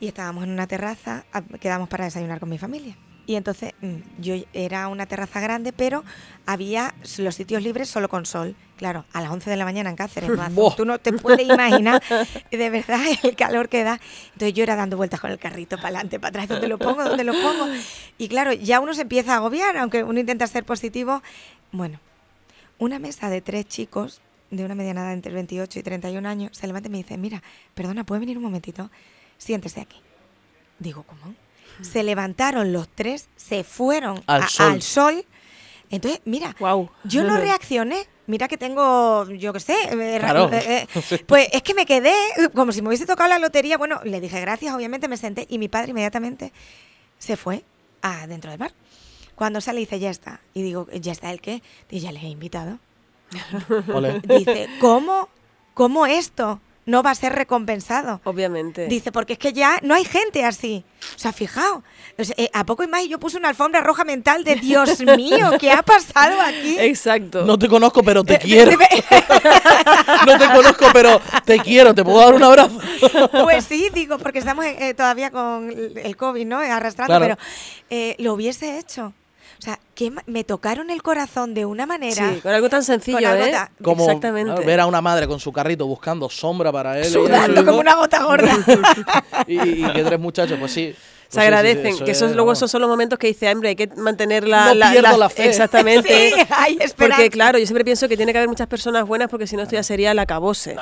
y 0.00 0.08
estábamos 0.08 0.44
en 0.44 0.50
una 0.50 0.66
terraza, 0.66 1.24
quedamos 1.60 1.88
para 1.88 2.04
desayunar 2.06 2.40
con 2.40 2.48
mi 2.48 2.58
familia. 2.58 2.96
Y 3.26 3.34
entonces 3.34 3.72
mm, 3.80 3.96
yo 4.20 4.34
era 4.52 4.88
una 4.88 5.06
terraza 5.06 5.40
grande, 5.40 5.72
pero 5.72 6.04
había 6.46 6.94
los 7.18 7.34
sitios 7.34 7.62
libres 7.62 7.88
solo 7.88 8.08
con 8.08 8.24
sol. 8.24 8.54
Claro, 8.76 9.04
a 9.12 9.20
las 9.20 9.30
11 9.30 9.50
de 9.50 9.56
la 9.56 9.64
mañana 9.64 9.90
en 9.90 9.96
Cáceres, 9.96 10.30
Buah. 10.54 10.76
tú 10.76 10.84
no 10.84 10.98
te 10.98 11.12
puedes 11.12 11.46
imaginar 11.46 12.02
de 12.50 12.70
verdad 12.70 13.00
el 13.22 13.34
calor 13.34 13.68
que 13.68 13.82
da. 13.82 14.00
Entonces 14.26 14.52
yo 14.54 14.62
era 14.62 14.76
dando 14.76 14.96
vueltas 14.96 15.20
con 15.20 15.30
el 15.30 15.38
carrito 15.38 15.76
para 15.76 15.88
adelante, 15.88 16.20
para 16.20 16.28
atrás, 16.28 16.48
¿dónde 16.48 16.68
lo 16.68 16.78
pongo? 16.78 17.02
¿Dónde 17.02 17.24
lo 17.24 17.32
pongo? 17.32 17.66
Y 18.18 18.28
claro, 18.28 18.52
ya 18.52 18.80
uno 18.80 18.94
se 18.94 19.02
empieza 19.02 19.34
a 19.34 19.36
agobiar, 19.36 19.76
aunque 19.76 20.04
uno 20.04 20.20
intenta 20.20 20.46
ser 20.46 20.64
positivo. 20.64 21.22
Bueno, 21.72 21.98
una 22.78 22.98
mesa 22.98 23.28
de 23.28 23.40
tres 23.40 23.66
chicos 23.66 24.20
de 24.50 24.64
una 24.64 24.76
mediana 24.76 25.02
edad 25.02 25.14
entre 25.14 25.32
28 25.32 25.80
y 25.80 25.82
31 25.82 26.28
años 26.28 26.56
se 26.56 26.66
levanta 26.66 26.88
y 26.88 26.92
me 26.92 26.98
dice, 26.98 27.16
mira, 27.18 27.42
perdona, 27.74 28.04
¿puede 28.04 28.20
venir 28.20 28.36
un 28.36 28.44
momentito? 28.44 28.90
Siéntese 29.38 29.80
aquí. 29.80 30.00
Digo, 30.78 31.02
¿cómo? 31.02 31.34
Se 31.82 32.02
levantaron 32.02 32.72
los 32.72 32.88
tres, 32.88 33.28
se 33.36 33.64
fueron 33.64 34.22
Al 34.26 34.42
a- 34.44 34.48
sol. 34.48 34.72
al 34.72 34.82
sol, 34.82 35.24
Entonces, 35.90 36.20
mira, 36.24 36.54
Guau. 36.58 36.90
yo 37.04 37.22
no 37.24 37.36
reaccioné. 37.38 38.06
Mira 38.26 38.48
que 38.48 38.56
tengo, 38.58 39.28
yo 39.30 39.52
qué 39.52 39.60
sé, 39.60 39.74
eh, 39.92 40.16
Claro. 40.18 40.50
eh, 40.52 40.86
eh, 41.00 41.22
pues 41.28 41.48
es 41.52 41.62
que 41.62 41.74
me 41.74 41.86
quedé 41.86 42.12
como 42.54 42.72
si 42.72 42.82
me 42.82 42.88
hubiese 42.88 43.06
tocado 43.06 43.28
la 43.28 43.38
lotería. 43.38 43.78
Bueno, 43.78 44.00
le 44.02 44.20
dije 44.20 44.40
gracias, 44.40 44.74
obviamente 44.74 45.06
me 45.06 45.16
senté 45.16 45.46
y 45.48 45.58
mi 45.58 45.68
padre 45.68 45.90
inmediatamente 45.90 46.52
se 47.18 47.36
fue 47.36 47.62
a 48.02 48.26
dentro 48.26 48.50
del 48.50 48.58
bar. 48.58 48.72
Cuando 49.36 49.60
sale 49.60 49.78
dice, 49.78 50.00
ya 50.00 50.10
está. 50.10 50.40
Y 50.54 50.62
digo, 50.62 50.88
¿ya 50.92 51.12
está 51.12 51.30
el 51.30 51.40
qué? 51.40 51.62
Dice, 51.88 52.06
ya 52.06 52.10
les 52.12 52.24
he 52.24 52.28
invitado. 52.28 52.80
Dice, 54.24 54.68
¿cómo? 54.80 55.28
¿Cómo 55.74 56.06
esto 56.06 56.60
no 56.86 57.02
va 57.02 57.10
a 57.10 57.14
ser 57.14 57.34
recompensado? 57.34 58.20
Obviamente. 58.24 58.86
Dice, 58.86 59.12
porque 59.12 59.34
es 59.34 59.38
que 59.38 59.52
ya 59.52 59.78
no 59.82 59.94
hay 59.94 60.04
gente 60.04 60.44
así. 60.44 60.84
O 61.14 61.18
sea, 61.18 61.32
fijaos, 61.32 61.82
o 62.18 62.24
sea, 62.24 62.34
eh, 62.38 62.48
a 62.54 62.64
poco 62.64 62.82
y 62.82 62.86
más 62.86 63.02
y 63.02 63.08
yo 63.08 63.18
puse 63.20 63.36
una 63.36 63.48
alfombra 63.48 63.80
roja 63.80 64.04
mental 64.04 64.42
de 64.44 64.54
Dios 64.56 65.00
mío, 65.16 65.50
¿qué 65.60 65.70
ha 65.70 65.82
pasado 65.82 66.40
aquí? 66.40 66.76
Exacto. 66.78 67.44
No 67.44 67.58
te 67.58 67.68
conozco, 67.68 68.02
pero 68.02 68.22
Eh, 68.22 68.24
te 68.24 68.38
quiero. 68.38 68.72
No 70.26 70.38
te 70.38 70.46
conozco, 70.46 70.86
pero 70.92 71.20
te 71.44 71.58
quiero. 71.60 71.94
¿Te 71.94 72.02
puedo 72.04 72.18
dar 72.18 72.34
un 72.34 72.42
abrazo? 72.42 72.78
Pues 73.44 73.64
sí, 73.64 73.88
digo, 73.92 74.18
porque 74.18 74.38
estamos 74.38 74.64
eh, 74.64 74.94
todavía 74.94 75.30
con 75.30 75.70
el 75.70 76.16
COVID, 76.16 76.46
¿no? 76.46 76.58
Arrastrando, 76.58 77.16
Claro. 77.16 77.36
pero 77.36 77.38
eh, 77.90 78.16
lo 78.18 78.34
hubiese 78.34 78.78
hecho. 78.78 79.12
O 79.58 79.62
sea, 79.62 79.78
que 79.94 80.12
me 80.26 80.44
tocaron 80.44 80.90
el 80.90 81.02
corazón 81.02 81.54
de 81.54 81.64
una 81.64 81.86
manera. 81.86 82.30
Sí, 82.34 82.40
con 82.40 82.52
algo 82.52 82.68
tan 82.68 82.84
sencillo, 82.84 83.18
Con 83.18 83.38
¿eh? 83.42 83.50
ta- 83.50 83.70
Como 83.82 84.04
Exactamente. 84.04 84.52
¿no? 84.52 84.66
ver 84.66 84.80
a 84.80 84.86
una 84.86 85.00
madre 85.00 85.26
con 85.26 85.40
su 85.40 85.52
carrito 85.52 85.86
buscando 85.86 86.28
sombra 86.28 86.70
para 86.70 86.98
él. 86.98 87.06
Sudando 87.06 87.64
como 87.64 87.78
una 87.80 87.94
gota 87.94 88.22
gorda. 88.24 88.52
Y, 89.46 89.58
y 89.86 89.92
que 89.92 90.02
tres 90.04 90.18
muchachos, 90.20 90.58
pues 90.58 90.72
sí. 90.72 90.92
Pues 90.94 90.98
Se 91.28 91.30
sí, 91.30 91.40
sí, 91.40 91.40
agradecen, 91.40 92.04
que 92.04 92.10
esos, 92.12 92.30
es, 92.30 92.36
luego 92.36 92.52
esos 92.52 92.70
son 92.70 92.80
los 92.82 92.88
momentos 92.90 93.18
que 93.18 93.26
dice, 93.26 93.50
hombre, 93.52 93.70
hay 93.70 93.76
que 93.76 93.88
mantener 93.96 94.46
la, 94.46 94.72
No 94.74 94.90
pierdo 94.92 95.16
la 95.16 95.28
fe". 95.28 95.48
Exactamente. 95.48 96.30
Sí, 96.36 96.40
hay 96.50 96.78
porque 96.96 97.30
claro, 97.30 97.58
yo 97.58 97.66
siempre 97.66 97.84
pienso 97.84 98.08
que 98.08 98.16
tiene 98.16 98.32
que 98.32 98.38
haber 98.38 98.48
muchas 98.48 98.68
personas 98.68 99.06
buenas 99.06 99.28
porque 99.28 99.46
si 99.46 99.56
no 99.56 99.62
esto 99.62 99.74
ya 99.74 99.82
sería 99.82 100.14
la 100.14 100.22
acabose. 100.22 100.76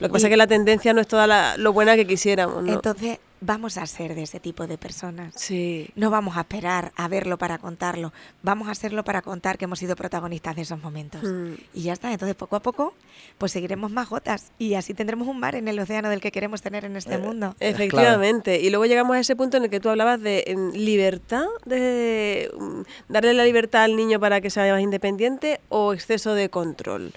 Lo 0.00 0.08
que 0.08 0.12
pasa 0.12 0.26
es 0.26 0.30
que 0.30 0.36
la 0.36 0.46
tendencia 0.48 0.92
no 0.92 1.00
es 1.00 1.06
toda 1.06 1.26
la- 1.28 1.56
lo 1.58 1.72
buena 1.72 1.94
que 1.94 2.06
quisiéramos, 2.06 2.62
¿no? 2.64 2.72
Entonces, 2.72 3.18
vamos 3.44 3.76
a 3.78 3.86
ser 3.86 4.14
de 4.14 4.22
ese 4.22 4.40
tipo 4.40 4.66
de 4.66 4.78
personas. 4.78 5.34
sí. 5.36 5.90
No 5.96 6.10
vamos 6.10 6.36
a 6.36 6.40
esperar 6.40 6.92
a 6.96 7.08
verlo 7.08 7.36
para 7.38 7.58
contarlo. 7.58 8.12
Vamos 8.42 8.68
a 8.68 8.70
hacerlo 8.72 9.04
para 9.04 9.22
contar 9.22 9.58
que 9.58 9.64
hemos 9.66 9.78
sido 9.78 9.96
protagonistas 9.96 10.56
de 10.56 10.62
esos 10.62 10.82
momentos. 10.82 11.22
Mm. 11.22 11.54
Y 11.74 11.82
ya 11.82 11.92
está. 11.92 12.10
Entonces, 12.12 12.34
poco 12.34 12.56
a 12.56 12.60
poco, 12.60 12.94
pues 13.38 13.52
seguiremos 13.52 13.90
más 13.90 14.08
gotas. 14.08 14.52
Y 14.58 14.74
así 14.74 14.94
tendremos 14.94 15.28
un 15.28 15.38
mar 15.38 15.54
en 15.54 15.68
el 15.68 15.78
océano 15.78 16.08
del 16.08 16.20
que 16.20 16.32
queremos 16.32 16.62
tener 16.62 16.84
en 16.84 16.94
Eh, 16.94 16.98
este 16.98 17.18
mundo. 17.18 17.54
Efectivamente. 17.60 18.60
Y 18.60 18.70
luego 18.70 18.86
llegamos 18.86 19.16
a 19.16 19.20
ese 19.20 19.36
punto 19.36 19.56
en 19.58 19.64
el 19.64 19.70
que 19.70 19.80
tú 19.80 19.88
hablabas 19.88 20.20
de 20.20 20.44
libertad, 20.74 21.46
de 21.64 22.50
mm, 22.58 22.80
darle 23.08 23.34
la 23.34 23.44
libertad 23.44 23.84
al 23.84 23.96
niño 23.96 24.18
para 24.18 24.40
que 24.40 24.50
sea 24.50 24.72
más 24.72 24.82
independiente 24.82 25.60
o 25.68 25.92
exceso 25.92 26.34
de 26.34 26.48
control. 26.48 27.12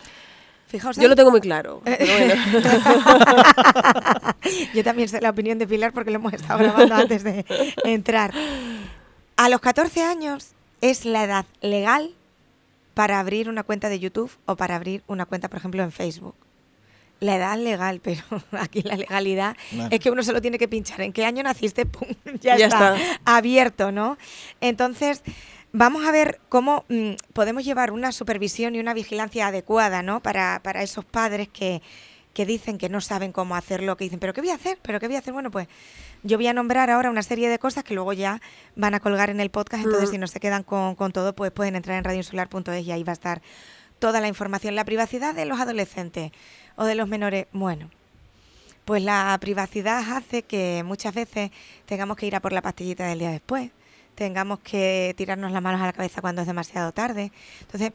Fijaos. 0.67 0.97
Yo 0.97 1.07
lo 1.07 1.15
tengo 1.15 1.31
muy 1.31 1.41
claro. 1.41 1.81
pero 1.85 2.05
bueno. 2.05 2.33
Yo 4.73 4.83
también 4.83 5.09
sé 5.09 5.21
la 5.21 5.29
opinión 5.29 5.57
de 5.59 5.67
Pilar 5.67 5.93
porque 5.93 6.11
lo 6.11 6.17
hemos 6.17 6.33
estado 6.33 6.59
grabando 6.59 6.95
antes 6.95 7.23
de 7.23 7.45
entrar. 7.83 8.33
A 9.35 9.49
los 9.49 9.59
14 9.61 10.03
años 10.03 10.51
es 10.81 11.05
la 11.05 11.23
edad 11.23 11.45
legal 11.61 12.11
para 12.93 13.19
abrir 13.19 13.49
una 13.49 13.63
cuenta 13.63 13.89
de 13.89 13.99
YouTube 13.99 14.31
o 14.45 14.55
para 14.55 14.75
abrir 14.75 15.03
una 15.07 15.25
cuenta, 15.25 15.47
por 15.47 15.57
ejemplo, 15.59 15.83
en 15.83 15.91
Facebook. 15.91 16.35
La 17.19 17.35
edad 17.35 17.57
legal, 17.57 17.99
pero 18.03 18.21
aquí 18.51 18.81
la 18.83 18.95
legalidad 18.95 19.55
Nah. 19.71 19.87
es 19.91 19.99
que 19.99 20.11
uno 20.11 20.23
solo 20.23 20.41
tiene 20.41 20.57
que 20.59 20.67
pinchar 20.67 21.01
en 21.01 21.13
qué 21.13 21.25
año 21.25 21.43
naciste, 21.43 21.85
pum, 21.85 22.07
ya, 22.41 22.57
Ya 22.57 22.65
está, 22.67 22.95
está. 22.97 23.19
abierto, 23.25 23.91
¿no? 23.91 24.17
Entonces, 24.61 25.23
vamos 25.77 26.05
a 26.05 26.11
ver 26.11 26.39
cómo 26.49 26.85
mm, 26.89 27.11
podemos 27.33 27.63
llevar 27.63 27.91
una 27.91 28.11
supervisión 28.11 28.75
y 28.75 28.79
una 28.79 28.93
vigilancia 28.93 29.47
adecuada, 29.47 30.01
¿no? 30.01 30.21
Para, 30.21 30.59
para 30.63 30.81
esos 30.81 31.05
padres 31.05 31.47
que, 31.49 31.81
que 32.33 32.45
dicen 32.45 32.77
que 32.77 32.89
no 32.89 32.99
saben 32.99 33.31
cómo 33.31 33.55
hacerlo, 33.55 33.95
que 33.95 34.05
dicen, 34.05 34.19
¿pero 34.19 34.33
qué 34.33 34.41
voy 34.41 34.49
a 34.49 34.55
hacer? 34.55 34.79
¿Pero 34.81 34.99
qué 34.99 35.07
voy 35.07 35.15
a 35.15 35.19
hacer? 35.19 35.33
Bueno, 35.33 35.51
pues 35.51 35.67
yo 36.23 36.37
voy 36.37 36.47
a 36.47 36.53
nombrar 36.53 36.89
ahora 36.89 37.11
una 37.11 37.21
serie 37.21 37.47
de 37.47 37.59
cosas 37.59 37.83
que 37.83 37.93
luego 37.93 38.11
ya 38.13 38.41
van 38.75 38.95
a 38.95 38.99
colgar 38.99 39.29
en 39.29 39.39
el 39.39 39.51
podcast, 39.51 39.85
entonces 39.85 40.09
Mm. 40.09 40.13
si 40.13 40.17
no 40.17 40.27
se 40.27 40.39
quedan 40.39 40.63
con, 40.63 40.95
con 40.95 41.11
todo, 41.11 41.33
pues 41.33 41.51
pueden 41.51 41.75
entrar 41.75 41.97
en 41.97 42.03
radioinsular.es 42.03 42.85
y 42.85 42.91
ahí 42.91 43.03
va 43.03 43.11
a 43.11 43.13
estar 43.13 43.41
toda 43.99 44.19
la 44.19 44.27
información. 44.27 44.75
La 44.75 44.83
privacidad 44.85 45.35
de 45.35 45.45
los 45.45 45.59
adolescentes 45.59 46.31
o 46.75 46.85
de 46.85 46.95
los 46.95 47.07
menores, 47.07 47.45
bueno, 47.53 47.91
pues 48.85 49.03
la 49.03 49.37
privacidad 49.39 49.99
hace 50.11 50.41
que 50.41 50.81
muchas 50.83 51.13
veces 51.13 51.51
tengamos 51.85 52.17
que 52.17 52.25
ir 52.25 52.35
a 52.35 52.39
por 52.39 52.53
la 52.53 52.61
pastillita 52.61 53.05
del 53.05 53.19
día 53.19 53.31
después, 53.31 53.69
tengamos 54.17 54.59
que 54.59 55.13
tirarnos 55.15 55.51
las 55.51 55.61
manos 55.61 55.79
a 55.79 55.85
la 55.85 55.93
cabeza 55.93 56.21
cuando 56.21 56.41
es 56.41 56.47
demasiado 56.47 56.91
tarde. 56.91 57.31
Entonces, 57.61 57.91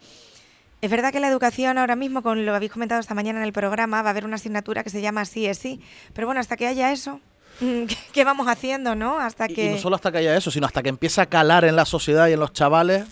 es 0.80 0.90
verdad 0.90 1.12
que 1.12 1.18
la 1.18 1.28
educación 1.28 1.78
ahora 1.78 1.96
mismo, 1.96 2.22
con 2.22 2.46
lo 2.46 2.54
habéis 2.54 2.70
comentado 2.70 3.00
esta 3.00 3.14
mañana 3.14 3.40
en 3.40 3.44
el 3.44 3.52
programa, 3.52 4.02
va 4.02 4.08
a 4.08 4.12
haber 4.12 4.24
una 4.24 4.36
asignatura 4.36 4.84
que 4.84 4.90
se 4.90 5.02
llama 5.02 5.24
sí 5.24 5.46
es 5.46 5.58
sí, 5.58 5.80
pero 6.14 6.28
bueno, 6.28 6.40
hasta 6.40 6.56
que 6.56 6.68
haya 6.68 6.92
eso, 6.92 7.20
¿qué, 8.12 8.24
vamos 8.24 8.46
haciendo, 8.46 8.94
no? 8.94 9.18
Hasta 9.18 9.48
que 9.48 9.66
Y 9.66 9.68
no 9.70 9.78
solo 9.78 9.96
hasta 9.96 10.12
que 10.12 10.18
haya 10.18 10.36
eso, 10.36 10.52
sino 10.52 10.66
hasta 10.66 10.82
que 10.82 10.90
empieza 10.90 11.22
a 11.22 11.26
calar 11.26 11.64
en 11.64 11.74
la 11.74 11.84
sociedad 11.84 12.28
y 12.28 12.34
en 12.34 12.40
los 12.40 12.52
chavales. 12.52 13.04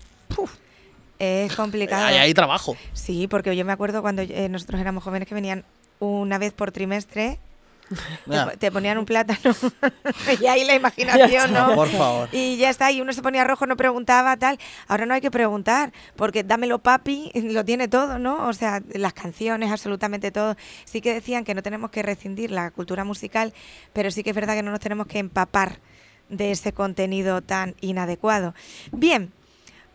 es 1.19 1.55
complicado. 1.57 2.07
Hay 2.07 2.17
ahí 2.17 2.33
trabajo. 2.33 2.77
Sí, 2.93 3.27
porque 3.27 3.57
yo 3.57 3.65
me 3.65 3.73
acuerdo 3.73 4.03
cuando 4.03 4.23
eh, 4.23 4.49
nosotros 4.49 4.81
éramos 4.81 5.03
jóvenes 5.03 5.27
que 5.27 5.35
venían 5.35 5.65
una 5.99 6.39
vez 6.39 6.53
por 6.53 6.71
trimestre, 6.71 7.41
te, 7.91 8.45
po- 8.45 8.59
te 8.59 8.71
ponían 8.73 8.99
un 8.99 9.05
plátano 9.05 9.55
y 10.41 10.47
ahí 10.47 10.65
la 10.65 10.75
imaginación, 10.75 11.53
¿no? 11.53 11.75
Por 11.75 11.89
favor. 11.89 12.29
Y 12.33 12.57
ya 12.57 12.71
está, 12.71 12.91
y 12.93 13.01
uno 13.01 13.13
se 13.13 13.23
ponía 13.23 13.45
rojo, 13.45 13.67
no 13.67 13.77
preguntaba, 13.77 14.37
tal. 14.37 14.59
Ahora 14.89 15.07
no 15.07 15.15
hay 15.15 15.21
que 15.21 15.31
preguntar, 15.31 15.93
porque 16.17 16.45
dámelo 16.45 16.79
papi, 16.79 17.31
lo 17.35 17.65
tiene 17.65 17.89
todo, 17.89 18.19
¿no? 18.19 18.47
O 18.49 18.53
sea, 18.53 18.81
las 18.95 19.13
canciones, 19.13 19.71
absolutamente 19.71 20.31
todo. 20.31 20.57
Sí 20.85 21.01
que 21.01 21.13
decían 21.15 21.45
que 21.45 21.55
no 21.55 21.63
tenemos 21.63 21.91
que 21.91 22.03
rescindir 22.03 22.51
la 22.51 22.71
cultura 22.71 23.05
musical, 23.05 23.53
pero 23.93 24.11
sí 24.11 24.23
que 24.23 24.31
es 24.31 24.37
verdad 24.37 24.55
que 24.55 24.63
no 24.63 24.71
nos 24.71 24.81
tenemos 24.81 25.07
que 25.07 25.19
empapar 25.19 25.79
de 26.29 26.53
ese 26.53 26.73
contenido 26.73 27.43
tan 27.43 27.75
inadecuado. 27.81 28.55
Bien, 28.93 29.33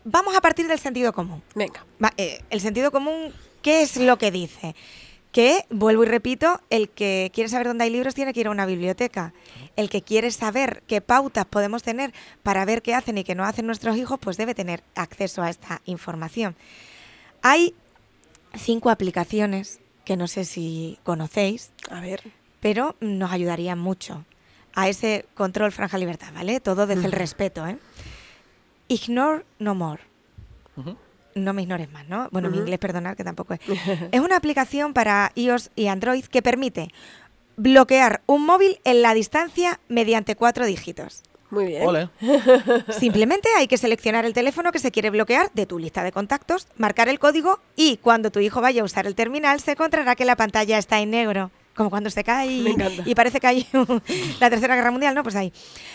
vamos 0.04 0.36
a 0.36 0.40
partir 0.42 0.68
del 0.68 0.78
sentido 0.78 1.12
común. 1.14 1.42
Venga. 1.54 1.84
Va, 2.02 2.12
eh, 2.18 2.42
el 2.50 2.60
sentido 2.60 2.90
común, 2.92 3.32
¿qué 3.62 3.80
es 3.82 3.96
lo 3.96 4.18
que 4.18 4.30
dice? 4.30 4.74
Que, 5.36 5.66
vuelvo 5.68 6.02
y 6.02 6.06
repito, 6.06 6.62
el 6.70 6.88
que 6.88 7.30
quiere 7.34 7.50
saber 7.50 7.66
dónde 7.66 7.84
hay 7.84 7.90
libros 7.90 8.14
tiene 8.14 8.32
que 8.32 8.40
ir 8.40 8.46
a 8.46 8.50
una 8.50 8.64
biblioteca. 8.64 9.34
El 9.76 9.90
que 9.90 10.00
quiere 10.00 10.30
saber 10.30 10.82
qué 10.86 11.02
pautas 11.02 11.44
podemos 11.44 11.82
tener 11.82 12.14
para 12.42 12.64
ver 12.64 12.80
qué 12.80 12.94
hacen 12.94 13.18
y 13.18 13.22
qué 13.22 13.34
no 13.34 13.44
hacen 13.44 13.66
nuestros 13.66 13.98
hijos, 13.98 14.18
pues 14.18 14.38
debe 14.38 14.54
tener 14.54 14.82
acceso 14.94 15.42
a 15.42 15.50
esta 15.50 15.82
información. 15.84 16.56
Hay 17.42 17.74
cinco 18.54 18.88
aplicaciones 18.88 19.80
que 20.06 20.16
no 20.16 20.26
sé 20.26 20.46
si 20.46 20.98
conocéis, 21.02 21.70
A 21.90 22.00
ver. 22.00 22.22
pero 22.60 22.96
nos 23.00 23.30
ayudarían 23.30 23.78
mucho 23.78 24.24
a 24.74 24.88
ese 24.88 25.26
control 25.34 25.70
franja 25.70 25.98
libertad, 25.98 26.32
¿vale? 26.32 26.60
Todo 26.60 26.86
desde 26.86 27.04
el 27.04 27.12
respeto, 27.12 27.66
¿eh? 27.66 27.76
Ignore 28.88 29.44
no 29.58 29.74
more 29.74 30.00
Ujú. 30.78 30.96
No 31.36 31.52
me 31.52 31.62
ignores 31.62 31.90
más, 31.92 32.08
¿no? 32.08 32.28
Bueno, 32.32 32.50
mi 32.50 32.58
inglés, 32.58 32.78
perdonar, 32.78 33.14
que 33.14 33.24
tampoco 33.24 33.54
es. 33.54 33.60
es 34.10 34.20
una 34.20 34.36
aplicación 34.36 34.92
para 34.92 35.30
iOS 35.34 35.70
y 35.76 35.86
Android 35.86 36.24
que 36.24 36.42
permite 36.42 36.88
bloquear 37.56 38.22
un 38.26 38.44
móvil 38.44 38.80
en 38.84 39.02
la 39.02 39.14
distancia 39.14 39.80
mediante 39.88 40.34
cuatro 40.34 40.66
dígitos. 40.66 41.22
Muy 41.50 41.66
bien. 41.66 41.86
Ole. 41.86 42.08
Simplemente 42.98 43.48
hay 43.56 43.68
que 43.68 43.78
seleccionar 43.78 44.24
el 44.24 44.32
teléfono 44.32 44.72
que 44.72 44.78
se 44.78 44.90
quiere 44.90 45.10
bloquear 45.10 45.50
de 45.54 45.66
tu 45.66 45.78
lista 45.78 46.02
de 46.02 46.10
contactos, 46.10 46.66
marcar 46.76 47.08
el 47.08 47.18
código 47.18 47.60
y 47.76 47.98
cuando 47.98 48.30
tu 48.30 48.40
hijo 48.40 48.60
vaya 48.60 48.82
a 48.82 48.84
usar 48.84 49.06
el 49.06 49.14
terminal 49.14 49.60
se 49.60 49.72
encontrará 49.72 50.16
que 50.16 50.24
la 50.24 50.36
pantalla 50.36 50.78
está 50.78 51.00
en 51.00 51.10
negro. 51.10 51.50
Como 51.76 51.90
cuando 51.90 52.08
se 52.08 52.24
cae 52.24 52.46
y, 53.06 53.14
parece 53.14 53.38
que 53.38 53.46
hay 53.46 53.66
la 54.40 54.50
Tercera 54.50 54.74
Guerra 54.74 54.90
Mundial, 54.90 55.14
¿no? 55.14 55.22
Pues 55.22 55.36
ahí. 55.36 55.52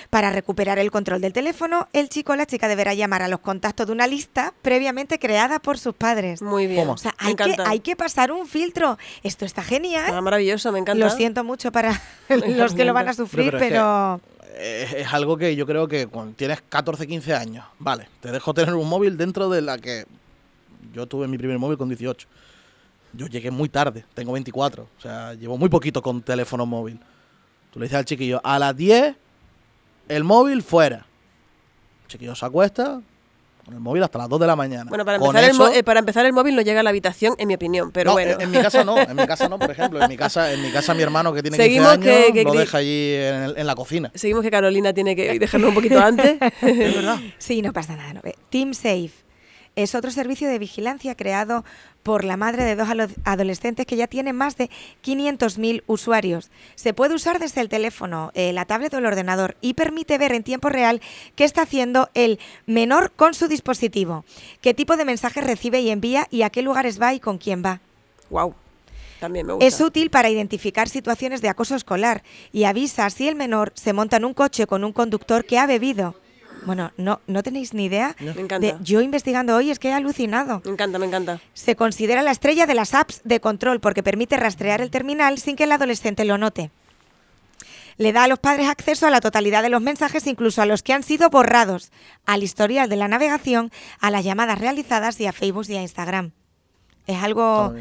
Para 0.09 0.29
recuperar 0.29 0.77
el 0.79 0.91
control 0.91 1.21
del 1.21 1.33
teléfono, 1.33 1.87
el 1.91 2.07
chico 2.07 2.33
o 2.33 2.35
la 2.35 2.45
chica 2.45 2.67
deberá 2.67 2.93
llamar 2.93 3.23
a 3.23 3.27
los 3.27 3.39
contactos 3.39 3.87
de 3.87 3.93
una 3.93 4.05
lista 4.07 4.53
previamente 4.61 5.17
creada 5.17 5.59
por 5.59 5.79
sus 5.79 5.95
padres. 5.95 6.41
Muy 6.41 6.67
bien. 6.67 6.81
¿Cómo? 6.81 6.93
O 6.93 6.97
sea, 6.97 7.15
hay 7.17 7.35
que, 7.35 7.55
hay 7.65 7.79
que 7.79 7.95
pasar 7.95 8.31
un 8.31 8.47
filtro. 8.47 8.97
Esto 9.23 9.43
está 9.43 9.63
genial. 9.63 10.13
Ah, 10.13 10.21
maravilloso, 10.21 10.71
me 10.71 10.79
encanta. 10.79 11.03
Lo 11.03 11.09
siento 11.09 11.43
mucho 11.43 11.71
para 11.71 11.99
los 12.29 12.73
que 12.73 12.85
lo 12.85 12.93
van 12.93 13.09
a 13.09 13.13
sufrir, 13.13 13.55
pero. 13.57 14.21
Es, 14.57 14.93
es 14.93 15.13
algo 15.13 15.37
que 15.37 15.55
yo 15.55 15.65
creo 15.65 15.87
que 15.87 16.05
cuando 16.05 16.33
tienes 16.35 16.61
14, 16.61 17.07
15 17.07 17.33
años, 17.33 17.65
vale, 17.79 18.07
te 18.19 18.31
dejo 18.31 18.53
tener 18.53 18.75
un 18.75 18.87
móvil 18.87 19.17
dentro 19.17 19.49
de 19.49 19.61
la 19.61 19.79
que 19.79 20.05
yo 20.93 21.07
tuve 21.07 21.27
mi 21.27 21.37
primer 21.37 21.57
móvil 21.57 21.77
con 21.77 21.89
18. 21.89 22.27
Yo 23.13 23.27
llegué 23.27 23.51
muy 23.51 23.67
tarde, 23.69 24.05
tengo 24.13 24.31
24, 24.33 24.83
o 24.97 25.01
sea, 25.01 25.33
llevo 25.33 25.57
muy 25.57 25.69
poquito 25.69 26.01
con 26.01 26.21
teléfono 26.21 26.65
móvil. 26.65 26.99
Tú 27.71 27.79
le 27.79 27.85
dices 27.85 27.97
al 27.97 28.05
chiquillo, 28.05 28.39
a 28.43 28.57
las 28.59 28.75
10, 28.75 29.15
el 30.09 30.23
móvil 30.23 30.61
fuera. 30.63 31.05
El 32.03 32.07
chiquillo 32.07 32.35
se 32.35 32.45
acuesta 32.45 33.01
con 33.65 33.73
el 33.75 33.79
móvil 33.79 34.01
hasta 34.03 34.17
las 34.17 34.27
2 34.29 34.39
de 34.39 34.47
la 34.47 34.55
mañana. 34.55 34.85
Bueno, 34.89 35.05
para 35.05 35.17
empezar, 35.17 35.43
el, 35.71 35.77
eh, 35.77 35.83
para 35.83 35.99
empezar 35.99 36.25
el 36.25 36.33
móvil 36.33 36.55
no 36.55 36.61
llega 36.61 36.79
a 36.79 36.83
la 36.83 36.89
habitación, 36.89 37.35
en 37.37 37.47
mi 37.47 37.53
opinión, 37.53 37.91
pero 37.91 38.09
No, 38.09 38.13
bueno. 38.13 38.31
en, 38.33 38.41
en 38.41 38.51
mi 38.51 38.57
casa 38.59 38.83
no, 38.83 38.97
en 38.97 39.15
mi 39.15 39.27
casa 39.27 39.47
no, 39.49 39.59
por 39.59 39.69
ejemplo. 39.71 40.01
En 40.01 40.09
mi 40.09 40.17
casa, 40.17 40.51
en 40.51 40.61
mi 40.61 40.71
casa 40.71 40.93
mi 40.93 41.03
hermano 41.03 41.31
que 41.33 41.41
tiene 41.41 41.57
Seguimos 41.57 41.93
15 41.97 42.11
años 42.11 42.25
que- 42.27 42.33
que 42.33 42.43
lo 42.43 42.53
deja 42.53 42.77
allí 42.79 43.13
en, 43.13 43.35
el- 43.43 43.57
en 43.57 43.67
la 43.67 43.75
cocina. 43.75 44.11
Seguimos 44.15 44.41
que 44.43 44.51
Carolina 44.51 44.93
tiene 44.93 45.15
que 45.15 45.37
dejarlo 45.37 45.67
un 45.69 45.75
poquito 45.75 45.99
antes. 45.99 46.37
Es 46.61 46.95
verdad. 46.95 47.19
Sí, 47.37 47.61
no 47.61 47.71
pasa 47.71 47.95
nada. 47.95 48.13
No. 48.15 48.21
Ve, 48.23 48.35
Team 48.49 48.73
Safe 48.73 49.11
Es 49.75 49.95
otro 49.95 50.11
servicio 50.11 50.49
de 50.49 50.59
vigilancia 50.59 51.15
creado 51.15 51.63
por 52.03 52.25
la 52.25 52.35
madre 52.35 52.65
de 52.65 52.75
dos 52.75 52.89
adolescentes 53.23 53.85
que 53.85 53.95
ya 53.95 54.07
tiene 54.07 54.33
más 54.33 54.57
de 54.57 54.69
500.000 55.03 55.83
usuarios. 55.87 56.51
Se 56.75 56.93
puede 56.93 57.15
usar 57.15 57.39
desde 57.39 57.61
el 57.61 57.69
teléfono, 57.69 58.31
eh, 58.33 58.51
la 58.51 58.65
tablet 58.65 58.93
o 58.93 58.97
el 58.97 59.05
ordenador 59.05 59.55
y 59.61 59.75
permite 59.75 60.17
ver 60.17 60.33
en 60.33 60.43
tiempo 60.43 60.69
real 60.69 61.01
qué 61.35 61.45
está 61.45 61.61
haciendo 61.61 62.09
el 62.13 62.39
menor 62.65 63.11
con 63.11 63.33
su 63.33 63.47
dispositivo, 63.47 64.25
qué 64.61 64.73
tipo 64.73 64.97
de 64.97 65.05
mensajes 65.05 65.43
recibe 65.43 65.79
y 65.79 65.89
envía 65.89 66.27
y 66.31 66.41
a 66.41 66.49
qué 66.49 66.61
lugares 66.61 67.01
va 67.01 67.13
y 67.13 67.19
con 67.19 67.37
quién 67.37 67.63
va. 67.63 67.79
Wow. 68.29 68.55
También 69.21 69.45
me 69.45 69.53
gusta. 69.53 69.67
Es 69.67 69.79
útil 69.79 70.09
para 70.09 70.29
identificar 70.29 70.89
situaciones 70.89 71.41
de 71.41 71.49
acoso 71.49 71.75
escolar 71.75 72.23
y 72.51 72.63
avisa 72.63 73.09
si 73.09 73.27
el 73.27 73.35
menor 73.35 73.71
se 73.75 73.93
monta 73.93 74.17
en 74.17 74.25
un 74.25 74.33
coche 74.33 74.65
con 74.65 74.83
un 74.83 74.91
conductor 74.91 75.45
que 75.45 75.59
ha 75.59 75.67
bebido. 75.67 76.15
Bueno, 76.63 76.91
no, 76.97 77.21
no 77.27 77.43
tenéis 77.43 77.73
ni 77.73 77.85
idea. 77.85 78.15
Me 78.19 78.31
encanta. 78.31 78.77
yo 78.81 79.01
investigando 79.01 79.55
hoy 79.55 79.71
es 79.71 79.79
que 79.79 79.89
he 79.89 79.93
alucinado. 79.93 80.61
Me 80.63 80.71
encanta, 80.71 80.99
me 80.99 81.05
encanta. 81.05 81.39
Se 81.53 81.75
considera 81.75 82.21
la 82.21 82.31
estrella 82.31 82.65
de 82.65 82.75
las 82.75 82.93
apps 82.93 83.21
de 83.23 83.39
control 83.39 83.79
porque 83.79 84.03
permite 84.03 84.37
rastrear 84.37 84.81
el 84.81 84.91
terminal 84.91 85.37
sin 85.39 85.55
que 85.55 85.63
el 85.63 85.71
adolescente 85.71 86.25
lo 86.25 86.37
note. 86.37 86.71
Le 87.97 88.13
da 88.13 88.23
a 88.23 88.27
los 88.27 88.39
padres 88.39 88.67
acceso 88.67 89.05
a 89.05 89.11
la 89.11 89.21
totalidad 89.21 89.61
de 89.63 89.69
los 89.69 89.81
mensajes, 89.81 90.25
incluso 90.27 90.61
a 90.61 90.65
los 90.65 90.81
que 90.81 90.93
han 90.93 91.03
sido 91.03 91.29
borrados, 91.29 91.91
al 92.25 92.41
historial 92.41 92.89
de 92.89 92.95
la 92.95 93.07
navegación, 93.07 93.71
a 93.99 94.11
las 94.11 94.23
llamadas 94.23 94.59
realizadas 94.59 95.19
y 95.19 95.27
a 95.27 95.33
Facebook 95.33 95.65
y 95.69 95.75
a 95.75 95.81
Instagram. 95.81 96.31
Es 97.07 97.21
algo 97.21 97.75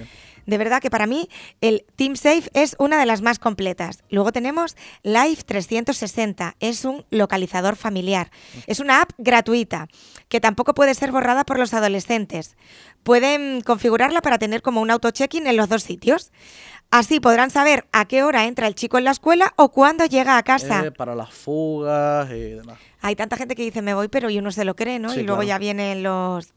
de 0.50 0.58
verdad 0.58 0.82
que 0.82 0.90
para 0.90 1.06
mí 1.06 1.28
el 1.60 1.86
Team 1.96 2.16
Safe 2.16 2.50
es 2.52 2.74
una 2.78 2.98
de 2.98 3.06
las 3.06 3.22
más 3.22 3.38
completas. 3.38 4.02
Luego 4.10 4.32
tenemos 4.32 4.76
Live 5.02 5.44
360, 5.46 6.56
es 6.58 6.84
un 6.84 7.06
localizador 7.10 7.76
familiar. 7.76 8.30
Es 8.66 8.80
una 8.80 9.00
app 9.00 9.12
gratuita 9.16 9.88
que 10.28 10.40
tampoco 10.40 10.74
puede 10.74 10.94
ser 10.94 11.12
borrada 11.12 11.44
por 11.44 11.58
los 11.58 11.72
adolescentes. 11.72 12.56
Pueden 13.04 13.60
configurarla 13.62 14.20
para 14.22 14.38
tener 14.38 14.60
como 14.60 14.80
un 14.80 14.90
auto-check-in 14.90 15.46
en 15.46 15.56
los 15.56 15.68
dos 15.68 15.84
sitios. 15.84 16.32
Así 16.90 17.20
podrán 17.20 17.50
saber 17.50 17.86
a 17.92 18.06
qué 18.06 18.24
hora 18.24 18.46
entra 18.46 18.66
el 18.66 18.74
chico 18.74 18.98
en 18.98 19.04
la 19.04 19.12
escuela 19.12 19.54
o 19.56 19.70
cuándo 19.70 20.04
llega 20.06 20.36
a 20.36 20.42
casa. 20.42 20.84
Eh, 20.86 20.90
para 20.90 21.14
las 21.14 21.30
fugas 21.30 22.28
y 22.30 22.50
demás. 22.50 22.78
Hay 23.00 23.14
tanta 23.14 23.36
gente 23.36 23.54
que 23.54 23.62
dice 23.62 23.82
me 23.82 23.94
voy, 23.94 24.08
pero 24.08 24.28
y 24.28 24.38
uno 24.38 24.50
se 24.50 24.64
lo 24.64 24.74
cree, 24.74 24.98
¿no? 24.98 25.14
y 25.14 25.22
luego 25.22 25.44
ya 25.44 25.58
vienen 25.58 26.02
los 26.02 26.52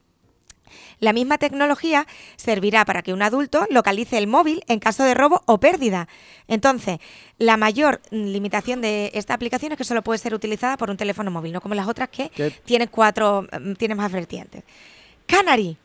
la 0.99 1.13
misma 1.13 1.37
tecnología 1.37 2.07
servirá 2.35 2.85
para 2.85 3.01
que 3.01 3.13
un 3.13 3.21
adulto 3.21 3.65
localice 3.69 4.17
el 4.17 4.27
móvil 4.27 4.63
en 4.67 4.79
caso 4.79 5.03
de 5.03 5.13
robo 5.13 5.41
o 5.45 5.59
pérdida. 5.59 6.07
Entonces, 6.47 6.99
la 7.37 7.57
mayor 7.57 8.01
limitación 8.11 8.81
de 8.81 9.11
esta 9.13 9.33
aplicación 9.33 9.71
es 9.71 9.77
que 9.77 9.83
solo 9.83 10.01
puede 10.01 10.19
ser 10.19 10.33
utilizada 10.33 10.77
por 10.77 10.89
un 10.89 10.97
teléfono 10.97 11.31
móvil, 11.31 11.53
no 11.53 11.61
como 11.61 11.75
las 11.75 11.87
otras 11.87 12.09
que 12.09 12.31
tienen 12.65 12.89
cuatro, 12.89 13.47
mm, 13.51 13.73
tienen 13.73 13.97
más 13.97 14.11
vertientes. 14.11 14.63
Canary. 15.25 15.77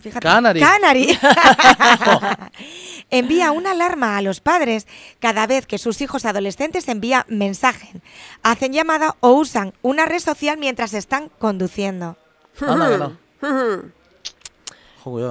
Fíjate, 0.00 0.20
Canary. 0.20 0.60
Canary. 0.60 1.18
envía 3.10 3.52
una 3.52 3.72
alarma 3.72 4.16
a 4.16 4.22
los 4.22 4.40
padres 4.40 4.86
cada 5.18 5.46
vez 5.46 5.66
que 5.66 5.78
sus 5.78 6.00
hijos 6.00 6.24
adolescentes 6.24 6.88
envían 6.88 7.24
mensaje, 7.28 8.00
hacen 8.42 8.72
llamada 8.72 9.16
o 9.20 9.32
usan 9.32 9.72
una 9.82 10.06
red 10.06 10.20
social 10.20 10.58
mientras 10.58 10.94
están 10.94 11.30
conduciendo. 11.38 12.16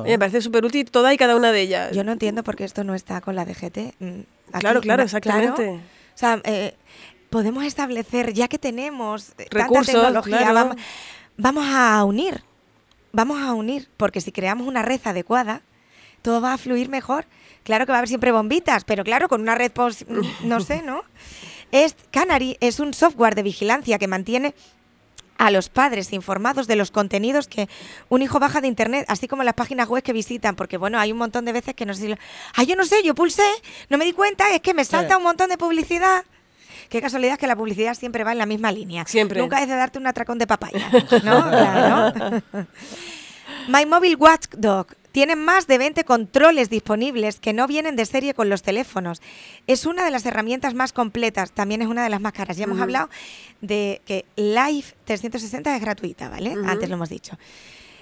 Me 0.03 0.19
parece 0.19 0.41
súper 0.41 0.65
útil 0.65 0.89
toda 0.89 1.13
y 1.13 1.17
cada 1.17 1.35
una 1.35 1.51
de 1.51 1.61
ellas. 1.61 1.91
Yo 1.91 2.03
no 2.03 2.11
entiendo 2.11 2.43
por 2.43 2.55
qué 2.55 2.63
esto 2.63 2.83
no 2.83 2.95
está 2.95 3.21
con 3.21 3.35
la 3.35 3.45
DGT. 3.45 3.95
Mm, 3.99 4.19
claro, 4.59 4.81
claro, 4.81 5.03
exactamente. 5.03 5.69
O 5.69 6.17
sea, 6.17 6.41
eh, 6.43 6.75
podemos 7.29 7.63
establecer, 7.63 8.33
ya 8.33 8.47
que 8.47 8.57
tenemos 8.57 9.33
tanta 9.49 9.81
tecnología, 9.81 10.51
vamos, 10.51 10.75
vamos 11.37 11.65
a 11.67 12.03
unir, 12.03 12.43
vamos 13.11 13.41
a 13.41 13.53
unir, 13.53 13.87
porque 13.97 14.21
si 14.21 14.31
creamos 14.31 14.67
una 14.67 14.81
red 14.81 14.99
adecuada, 15.03 15.61
todo 16.21 16.41
va 16.41 16.53
a 16.53 16.57
fluir 16.57 16.89
mejor. 16.89 17.25
Claro 17.63 17.85
que 17.85 17.91
va 17.91 17.97
a 17.97 17.99
haber 17.99 18.09
siempre 18.09 18.31
bombitas, 18.31 18.83
pero 18.83 19.03
claro, 19.03 19.29
con 19.29 19.41
una 19.41 19.55
red, 19.55 19.71
pues, 19.71 20.05
no 20.43 20.59
sé, 20.59 20.81
¿no? 20.81 21.03
Es, 21.71 21.95
Canary 22.09 22.57
es 22.61 22.79
un 22.79 22.95
software 22.95 23.35
de 23.35 23.43
vigilancia 23.43 23.99
que 23.99 24.07
mantiene 24.07 24.55
a 25.39 25.51
los 25.51 25.69
padres 25.69 26.13
informados 26.13 26.67
de 26.67 26.75
los 26.75 26.91
contenidos 26.91 27.47
que 27.47 27.69
un 28.09 28.21
hijo 28.21 28.39
baja 28.39 28.59
de 28.61 28.67
internet, 28.67 29.05
así 29.07 29.27
como 29.27 29.43
las 29.43 29.53
páginas 29.55 29.87
web 29.87 30.03
que 30.03 30.13
visitan, 30.13 30.55
porque 30.55 30.77
bueno, 30.77 30.99
hay 30.99 31.13
un 31.13 31.17
montón 31.17 31.45
de 31.45 31.53
veces 31.53 31.73
que 31.73 31.85
no 31.85 31.93
sé 31.93 32.07
si 32.07 32.15
ah, 32.55 32.63
yo 32.63 32.75
no 32.75 32.85
sé, 32.85 33.01
yo 33.03 33.15
pulsé, 33.15 33.49
no 33.89 33.97
me 33.97 34.05
di 34.05 34.11
cuenta, 34.11 34.53
es 34.53 34.59
que 34.59 34.73
me 34.73 34.83
salta 34.83 35.17
un 35.17 35.23
montón 35.23 35.49
de 35.49 35.57
publicidad. 35.57 36.25
Qué 36.89 37.01
casualidad 37.01 37.39
que 37.39 37.47
la 37.47 37.55
publicidad 37.55 37.93
siempre 37.93 38.23
va 38.23 38.33
en 38.33 38.37
la 38.37 38.45
misma 38.45 38.71
línea. 38.71 39.05
Siempre. 39.05 39.39
Nunca 39.39 39.61
es 39.61 39.69
de 39.69 39.75
darte 39.75 39.97
un 39.97 40.07
atracón 40.07 40.39
de 40.39 40.47
papaya, 40.47 40.89
¿no? 41.23 41.49
claro. 41.49 42.43
My 43.69 43.85
Mobile 43.85 44.15
Watchdog 44.15 44.87
tiene 45.11 45.35
más 45.35 45.67
de 45.67 45.77
20 45.77 46.03
controles 46.03 46.69
disponibles 46.69 47.39
que 47.39 47.53
no 47.53 47.67
vienen 47.67 47.95
de 47.95 48.05
serie 48.05 48.33
con 48.33 48.49
los 48.49 48.61
teléfonos. 48.61 49.21
Es 49.67 49.85
una 49.85 50.05
de 50.05 50.11
las 50.11 50.25
herramientas 50.25 50.73
más 50.73 50.93
completas, 50.93 51.51
también 51.51 51.81
es 51.81 51.87
una 51.87 52.03
de 52.03 52.09
las 52.09 52.21
más 52.21 52.33
caras. 52.33 52.57
Ya 52.57 52.65
hemos 52.65 52.79
hablado 52.79 53.09
de 53.61 54.01
que 54.05 54.25
Live 54.35 54.85
360 55.05 55.75
es 55.75 55.81
gratuita, 55.81 56.29
¿vale? 56.29 56.55
Antes 56.65 56.89
lo 56.89 56.95
hemos 56.95 57.09
dicho. 57.09 57.37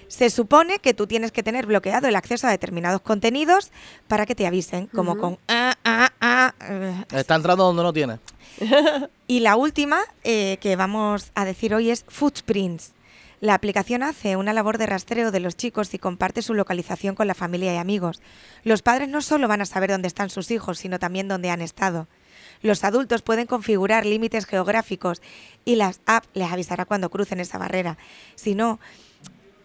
Se 0.07 0.29
supone 0.29 0.79
que 0.79 0.93
tú 0.93 1.05
tienes 1.05 1.31
que 1.31 1.43
tener 1.43 1.65
bloqueado 1.65 2.07
el 2.07 2.15
acceso 2.15 2.47
a 2.47 2.51
determinados 2.51 3.01
contenidos 3.01 3.71
para 4.07 4.25
que 4.25 4.35
te 4.35 4.47
avisen, 4.47 4.87
como 4.87 5.17
con 5.17 5.37
ah, 5.49 5.75
ah, 5.83 6.11
ah. 6.21 6.53
Eh, 6.61 7.03
Está 7.11 7.35
entrando 7.35 7.65
donde 7.65 7.83
no 7.83 7.91
tiene. 7.91 8.19
y 9.27 9.41
la 9.41 9.57
última 9.57 9.99
eh, 10.23 10.57
que 10.61 10.75
vamos 10.75 11.31
a 11.35 11.43
decir 11.43 11.75
hoy 11.75 11.89
es 11.89 12.05
Footprints. 12.07 12.93
La 13.39 13.53
aplicación 13.53 14.01
hace 14.01 14.35
una 14.35 14.51
labor 14.51 14.79
de 14.79 14.87
rastreo 14.87 15.29
de 15.29 15.39
los 15.39 15.55
chicos 15.55 15.93
y 15.93 15.99
comparte 15.99 16.41
su 16.41 16.55
localización 16.55 17.13
con 17.13 17.27
la 17.27 17.35
familia 17.35 17.73
y 17.73 17.77
amigos. 17.77 18.21
Los 18.63 18.81
padres 18.81 19.09
no 19.09 19.21
solo 19.21 19.47
van 19.47 19.61
a 19.61 19.65
saber 19.65 19.91
dónde 19.91 20.07
están 20.07 20.31
sus 20.31 20.49
hijos, 20.49 20.79
sino 20.79 20.97
también 20.97 21.27
dónde 21.27 21.51
han 21.51 21.61
estado. 21.61 22.07
Los 22.63 22.83
adultos 22.83 23.21
pueden 23.21 23.45
configurar 23.45 24.07
límites 24.07 24.47
geográficos 24.47 25.21
y 25.65 25.75
las 25.75 26.01
apps 26.07 26.27
les 26.33 26.51
avisará 26.51 26.85
cuando 26.85 27.11
crucen 27.11 27.39
esa 27.39 27.59
barrera. 27.59 27.99
Si 28.33 28.55
no, 28.55 28.79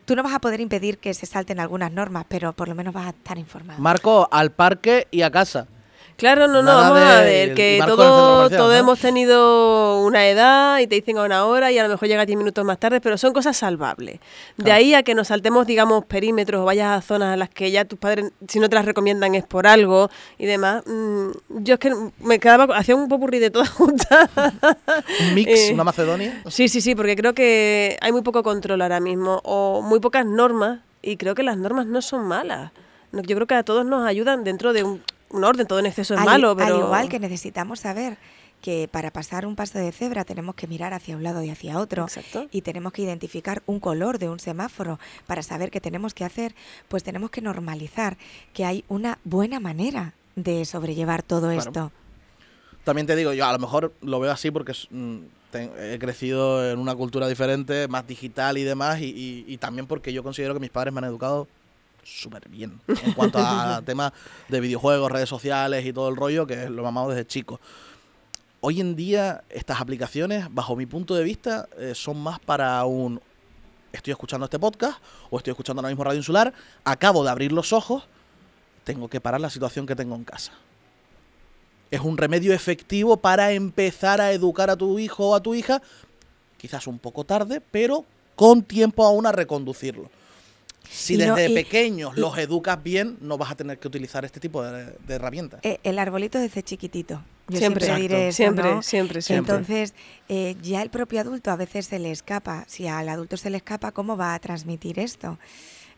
tú 0.04 0.16
no 0.16 0.22
vas 0.22 0.35
a 0.35 0.40
poder 0.40 0.61
impedir 0.61 0.98
que 0.98 1.14
se 1.14 1.24
salten 1.24 1.58
algunas 1.58 1.92
normas, 1.92 2.26
pero 2.28 2.52
por 2.52 2.68
lo 2.68 2.74
menos 2.74 2.92
vas 2.92 3.06
a 3.06 3.11
estar 3.11 3.38
informado. 3.38 3.80
Marco, 3.80 4.28
al 4.30 4.52
parque 4.52 5.08
y 5.11 5.22
a 5.22 5.30
casa. 5.30 5.66
Claro, 6.22 6.46
no, 6.46 6.62
no, 6.62 6.76
vamos 6.76 6.98
a 6.98 7.22
ver, 7.22 7.52
que 7.52 7.82
todo, 7.85 8.48
todo 8.48 8.72
hemos 8.72 9.00
tenido 9.00 10.04
una 10.04 10.28
edad 10.28 10.78
y 10.78 10.87
te 10.87 10.94
dicen 10.94 11.18
a 11.18 11.24
una 11.24 11.46
hora 11.46 11.72
y 11.72 11.78
a 11.78 11.82
lo 11.82 11.88
mejor 11.88 12.06
llega 12.06 12.24
10 12.24 12.38
minutos 12.38 12.64
más 12.64 12.78
tarde, 12.78 13.00
pero 13.00 13.18
son 13.18 13.32
cosas 13.32 13.56
salvables. 13.56 14.20
De 14.56 14.70
ahí 14.70 14.94
a 14.94 15.02
que 15.02 15.16
nos 15.16 15.26
saltemos, 15.26 15.66
digamos, 15.66 16.04
perímetros 16.04 16.62
o 16.62 16.64
vayas 16.64 16.96
a 16.96 17.02
zonas 17.02 17.35
a 17.35 17.37
las 17.37 17.48
que 17.48 17.72
ya 17.72 17.87
tus 17.87 17.98
padres, 17.98 18.30
si 18.46 18.61
no 18.61 18.68
te 18.68 18.76
las 18.76 18.85
recomiendan, 18.85 19.35
es 19.35 19.42
por 19.42 19.66
algo 19.66 20.11
y 20.38 20.46
demás. 20.46 20.85
Mm, 20.87 21.30
yo 21.48 21.74
es 21.74 21.80
que 21.80 21.92
me 22.20 22.38
quedaba, 22.38 22.72
hacía 22.76 22.94
un 22.94 23.08
popurrí 23.08 23.40
de 23.40 23.50
todas 23.50 23.70
juntas. 23.70 24.30
¿Un 25.22 25.35
mix, 25.35 25.50
eh, 25.50 25.74
una 25.74 25.82
Macedonia? 25.82 26.40
Sí, 26.48 26.68
sí, 26.68 26.80
sí, 26.80 26.94
porque 26.94 27.16
creo 27.16 27.35
que 27.35 27.98
hay 28.00 28.12
muy 28.12 28.22
poco 28.22 28.44
control 28.44 28.80
ahora 28.82 29.00
mismo 29.00 29.40
o 29.42 29.82
muy 29.82 29.98
pocas 29.98 30.24
normas 30.24 30.82
y 31.02 31.16
creo 31.16 31.35
que 31.35 31.42
las 31.42 31.56
normas 31.56 31.87
no 31.87 32.00
son 32.00 32.28
malas. 32.28 32.70
Yo 33.11 33.35
creo 33.35 33.48
que 33.48 33.56
a 33.56 33.64
todos 33.64 33.85
nos 33.85 34.06
ayudan 34.06 34.44
dentro 34.44 34.72
de 34.72 34.85
un 34.85 35.02
un 35.32 35.44
orden, 35.44 35.66
todo 35.66 35.78
en 35.78 35.86
exceso 35.86 36.14
es 36.14 36.20
malo, 36.20 36.56
pero... 36.56 36.76
Al 36.76 36.80
igual 36.80 37.08
que 37.08 37.18
necesitamos 37.18 37.80
saber 37.80 38.18
que 38.62 38.88
para 38.90 39.10
pasar 39.10 39.44
un 39.44 39.56
paso 39.56 39.78
de 39.78 39.90
cebra 39.92 40.24
tenemos 40.24 40.54
que 40.54 40.66
mirar 40.68 40.94
hacia 40.94 41.16
un 41.16 41.24
lado 41.24 41.42
y 41.42 41.50
hacia 41.50 41.78
otro 41.78 42.06
y 42.52 42.62
tenemos 42.62 42.92
que 42.92 43.02
identificar 43.02 43.62
un 43.66 43.80
color 43.80 44.18
de 44.18 44.28
un 44.28 44.38
semáforo 44.38 45.00
para 45.26 45.42
saber 45.42 45.70
qué 45.70 45.80
tenemos 45.80 46.14
que 46.14 46.24
hacer, 46.24 46.54
pues 46.88 47.02
tenemos 47.02 47.30
que 47.30 47.40
normalizar 47.40 48.16
que 48.54 48.64
hay 48.64 48.84
una 48.88 49.18
buena 49.24 49.58
manera 49.58 50.14
de 50.36 50.64
sobrellevar 50.64 51.22
todo 51.22 51.50
esto. 51.50 51.90
También 52.84 53.06
te 53.06 53.16
digo, 53.16 53.32
yo 53.32 53.44
a 53.44 53.52
lo 53.52 53.58
mejor 53.58 53.92
lo 54.00 54.20
veo 54.20 54.30
así 54.30 54.50
porque 54.50 54.74
mm, 54.90 55.18
he 55.52 55.98
crecido 55.98 56.70
en 56.70 56.78
una 56.78 56.94
cultura 56.94 57.26
diferente, 57.28 57.88
más 57.88 58.06
digital 58.06 58.58
y 58.58 58.62
demás, 58.62 59.00
y 59.00 59.56
también 59.58 59.86
porque 59.86 60.12
yo 60.12 60.22
considero 60.22 60.54
que 60.54 60.60
mis 60.60 60.70
padres 60.70 60.94
me 60.94 60.98
han 60.98 61.04
educado 61.04 61.48
súper 62.02 62.48
bien 62.48 62.80
en 62.88 63.12
cuanto 63.12 63.38
a 63.38 63.82
temas 63.86 64.12
de 64.48 64.60
videojuegos, 64.60 65.10
redes 65.10 65.28
sociales 65.28 65.84
y 65.86 65.92
todo 65.92 66.08
el 66.08 66.16
rollo, 66.16 66.46
que 66.46 66.68
lo 66.68 66.82
mamado 66.82 67.10
desde 67.10 67.26
chico. 67.26 67.60
Hoy 68.60 68.80
en 68.80 68.94
día 68.94 69.42
estas 69.48 69.80
aplicaciones, 69.80 70.46
bajo 70.50 70.76
mi 70.76 70.86
punto 70.86 71.14
de 71.14 71.24
vista, 71.24 71.68
eh, 71.78 71.94
son 71.94 72.22
más 72.22 72.38
para 72.38 72.84
un 72.84 73.20
estoy 73.92 74.12
escuchando 74.12 74.44
este 74.44 74.58
podcast 74.58 74.98
o 75.30 75.36
estoy 75.36 75.50
escuchando 75.50 75.80
ahora 75.80 75.90
mismo 75.90 76.04
Radio 76.04 76.18
Insular, 76.18 76.52
acabo 76.84 77.24
de 77.24 77.30
abrir 77.30 77.52
los 77.52 77.72
ojos, 77.72 78.04
tengo 78.84 79.08
que 79.08 79.20
parar 79.20 79.40
la 79.40 79.50
situación 79.50 79.86
que 79.86 79.96
tengo 79.96 80.14
en 80.14 80.24
casa. 80.24 80.52
Es 81.90 82.00
un 82.00 82.16
remedio 82.16 82.54
efectivo 82.54 83.18
para 83.18 83.52
empezar 83.52 84.20
a 84.20 84.32
educar 84.32 84.70
a 84.70 84.76
tu 84.76 84.98
hijo 84.98 85.30
o 85.30 85.34
a 85.34 85.42
tu 85.42 85.54
hija, 85.54 85.82
quizás 86.56 86.86
un 86.86 86.98
poco 86.98 87.24
tarde, 87.24 87.60
pero 87.60 88.06
con 88.34 88.62
tiempo 88.62 89.04
aún 89.04 89.26
a 89.26 89.32
reconducirlo. 89.32 90.10
Si 90.92 91.16
desde 91.16 91.50
pequeños 91.50 92.16
los 92.16 92.37
educas 92.38 92.83
bien, 92.83 93.16
no 93.20 93.38
vas 93.38 93.50
a 93.50 93.57
tener 93.57 93.78
que 93.78 93.88
utilizar 93.88 94.24
este 94.24 94.40
tipo 94.40 94.62
de, 94.62 94.92
herramientas. 95.09 95.61
Eh, 95.62 95.81
el 95.83 95.98
arbolito 95.98 96.38
desde 96.38 96.62
chiquitito. 96.62 97.22
Yo 97.48 97.59
siempre, 97.59 97.94
diré 97.96 98.33
siempre, 98.33 98.83
siempre, 98.83 99.20
siempre, 99.20 99.55
Entonces, 99.55 99.94
eh, 100.28 100.57
ya 100.62 100.81
el 100.83 100.90
propio 100.90 101.20
adulto 101.20 101.50
a 101.50 101.57
veces 101.57 101.87
se 101.87 101.98
le 101.98 102.11
escapa. 102.11 102.64
Si 102.68 102.87
al 102.87 103.09
adulto 103.09 103.37
se 103.37 103.50
le 103.50 103.57
escapa, 103.57 103.92
¿cómo 103.92 104.16
va 104.16 104.35
a 104.35 104.38
transmitir 104.38 104.98
esto? 104.98 105.38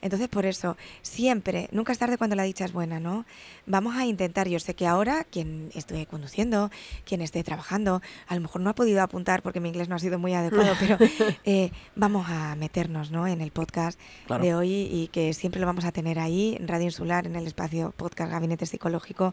Entonces, 0.05 0.29
por 0.29 0.45
eso, 0.45 0.77
siempre, 1.01 1.71
nunca 1.73 1.91
es 1.91 1.99
tarde 1.99 2.19
cuando 2.19 2.37
la 2.37 2.43
dicha 2.43 2.67
es 2.67 2.75
buena, 2.75 3.01
¿no? 3.01 3.25
Vamos 3.65 3.97
a 3.97 4.05
intentar, 4.05 4.47
yo 4.47 4.61
sé 4.61 4.75
que 4.75 4.87
ahora 4.87 5.25
quien 5.25 5.71
esté 5.75 6.05
conduciendo, 6.05 6.71
quien 7.07 7.23
esté 7.23 7.43
trabajando, 7.43 8.03
a 8.29 8.35
lo 8.35 8.43
mejor 8.43 8.61
no 8.61 8.69
ha 8.69 8.75
podido 8.75 9.03
apuntar 9.03 9.41
porque 9.41 9.61
mi 9.61 9.71
inglés 9.71 9.89
no 9.89 9.97
ha 9.97 9.99
sido 9.99 10.19
muy 10.19 10.35
adecuado, 10.35 10.75
pero 10.79 10.99
eh, 11.45 11.71
vamos 11.97 12.27
a 12.29 12.55
meternos 12.55 13.11
¿no? 13.11 13.27
en 13.27 13.41
el 13.41 13.51
podcast 13.51 13.99
de 14.29 14.55
hoy 14.55 14.89
y 14.93 15.09
que 15.09 15.33
siempre 15.33 15.59
lo 15.59 15.67
vamos 15.67 15.87
a 15.87 15.93
tener 15.93 16.19
ahí, 16.19 16.55
en 16.61 16.69
Radio 16.69 16.85
Insular, 16.85 17.27
en 17.27 17.37
el 17.37 17.47
espacio 17.47 17.95
podcast 17.97 18.31
Gabinete 18.31 18.67
Psicológico 18.67 19.33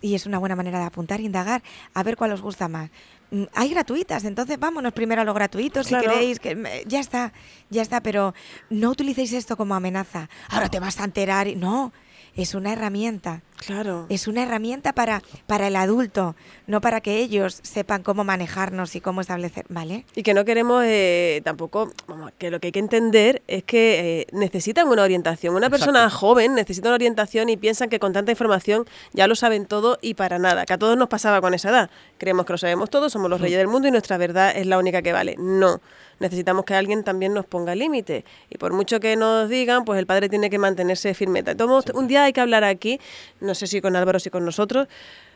y 0.00 0.14
es 0.14 0.26
una 0.26 0.38
buena 0.38 0.54
manera 0.54 0.78
de 0.78 0.84
apuntar, 0.84 1.20
indagar, 1.20 1.62
a 1.92 2.02
ver 2.04 2.16
cuál 2.16 2.30
os 2.30 2.40
gusta 2.40 2.68
más. 2.68 2.90
Mm, 3.32 3.44
hay 3.54 3.70
gratuitas, 3.70 4.24
entonces 4.24 4.58
vámonos 4.58 4.92
primero 4.92 5.22
a 5.22 5.24
lo 5.24 5.32
gratuito 5.32 5.82
si 5.82 5.96
queréis, 5.96 6.38
que 6.38 6.84
ya 6.86 7.00
está, 7.00 7.32
ya 7.70 7.80
está, 7.80 8.02
pero 8.02 8.34
no 8.68 8.90
utilicéis 8.90 9.32
esto 9.32 9.56
como 9.56 9.74
amenaza. 9.74 10.28
Ahora 10.50 10.68
te 10.68 10.78
vas 10.78 11.00
a 11.00 11.04
enterar, 11.04 11.48
no, 11.56 11.94
es 12.36 12.54
una 12.54 12.72
herramienta. 12.72 13.42
Claro. 13.64 14.06
Es 14.08 14.26
una 14.26 14.42
herramienta 14.42 14.92
para, 14.92 15.22
para 15.46 15.68
el 15.68 15.76
adulto, 15.76 16.34
no 16.66 16.80
para 16.80 17.00
que 17.00 17.18
ellos 17.18 17.60
sepan 17.62 18.02
cómo 18.02 18.24
manejarnos 18.24 18.96
y 18.96 19.00
cómo 19.00 19.20
establecer, 19.20 19.66
¿vale? 19.68 20.04
Y 20.16 20.24
que 20.24 20.34
no 20.34 20.44
queremos 20.44 20.82
eh, 20.84 21.42
tampoco, 21.44 21.92
que 22.38 22.50
lo 22.50 22.58
que 22.58 22.68
hay 22.68 22.72
que 22.72 22.80
entender 22.80 23.42
es 23.46 23.62
que 23.62 24.22
eh, 24.22 24.26
necesitan 24.32 24.88
una 24.88 25.02
orientación. 25.02 25.54
Una 25.54 25.70
persona 25.70 26.10
joven 26.10 26.56
necesita 26.56 26.88
una 26.88 26.96
orientación 26.96 27.50
y 27.50 27.56
piensan 27.56 27.88
que 27.88 28.00
con 28.00 28.12
tanta 28.12 28.32
información 28.32 28.84
ya 29.12 29.28
lo 29.28 29.36
saben 29.36 29.66
todo 29.66 29.98
y 30.02 30.14
para 30.14 30.40
nada. 30.40 30.66
Que 30.66 30.72
a 30.72 30.78
todos 30.78 30.96
nos 30.96 31.08
pasaba 31.08 31.40
con 31.40 31.54
esa 31.54 31.70
edad. 31.70 31.90
Creemos 32.18 32.46
que 32.46 32.54
lo 32.54 32.58
sabemos 32.58 32.90
todo, 32.90 33.10
somos 33.10 33.30
los 33.30 33.40
reyes 33.40 33.58
del 33.58 33.68
mundo 33.68 33.86
y 33.86 33.92
nuestra 33.92 34.16
verdad 34.16 34.56
es 34.56 34.66
la 34.66 34.78
única 34.78 35.02
que 35.02 35.12
vale. 35.12 35.36
No 35.38 35.80
necesitamos 36.22 36.64
que 36.64 36.74
alguien 36.74 37.04
también 37.04 37.34
nos 37.34 37.44
ponga 37.44 37.74
límite. 37.74 38.24
Y 38.48 38.56
por 38.56 38.72
mucho 38.72 39.00
que 39.00 39.16
nos 39.16 39.48
digan, 39.48 39.84
pues 39.84 39.98
el 39.98 40.06
padre 40.06 40.30
tiene 40.30 40.48
que 40.48 40.58
mantenerse 40.58 41.12
firmeta. 41.12 41.50
Entonces, 41.50 41.94
un 41.94 42.08
día 42.08 42.24
hay 42.24 42.32
que 42.32 42.40
hablar 42.40 42.64
aquí, 42.64 42.98
no 43.40 43.54
sé 43.54 43.66
si 43.66 43.82
con 43.82 43.94
Álvaro, 43.96 44.18
si 44.18 44.30
con 44.30 44.44
nosotros, 44.44 44.88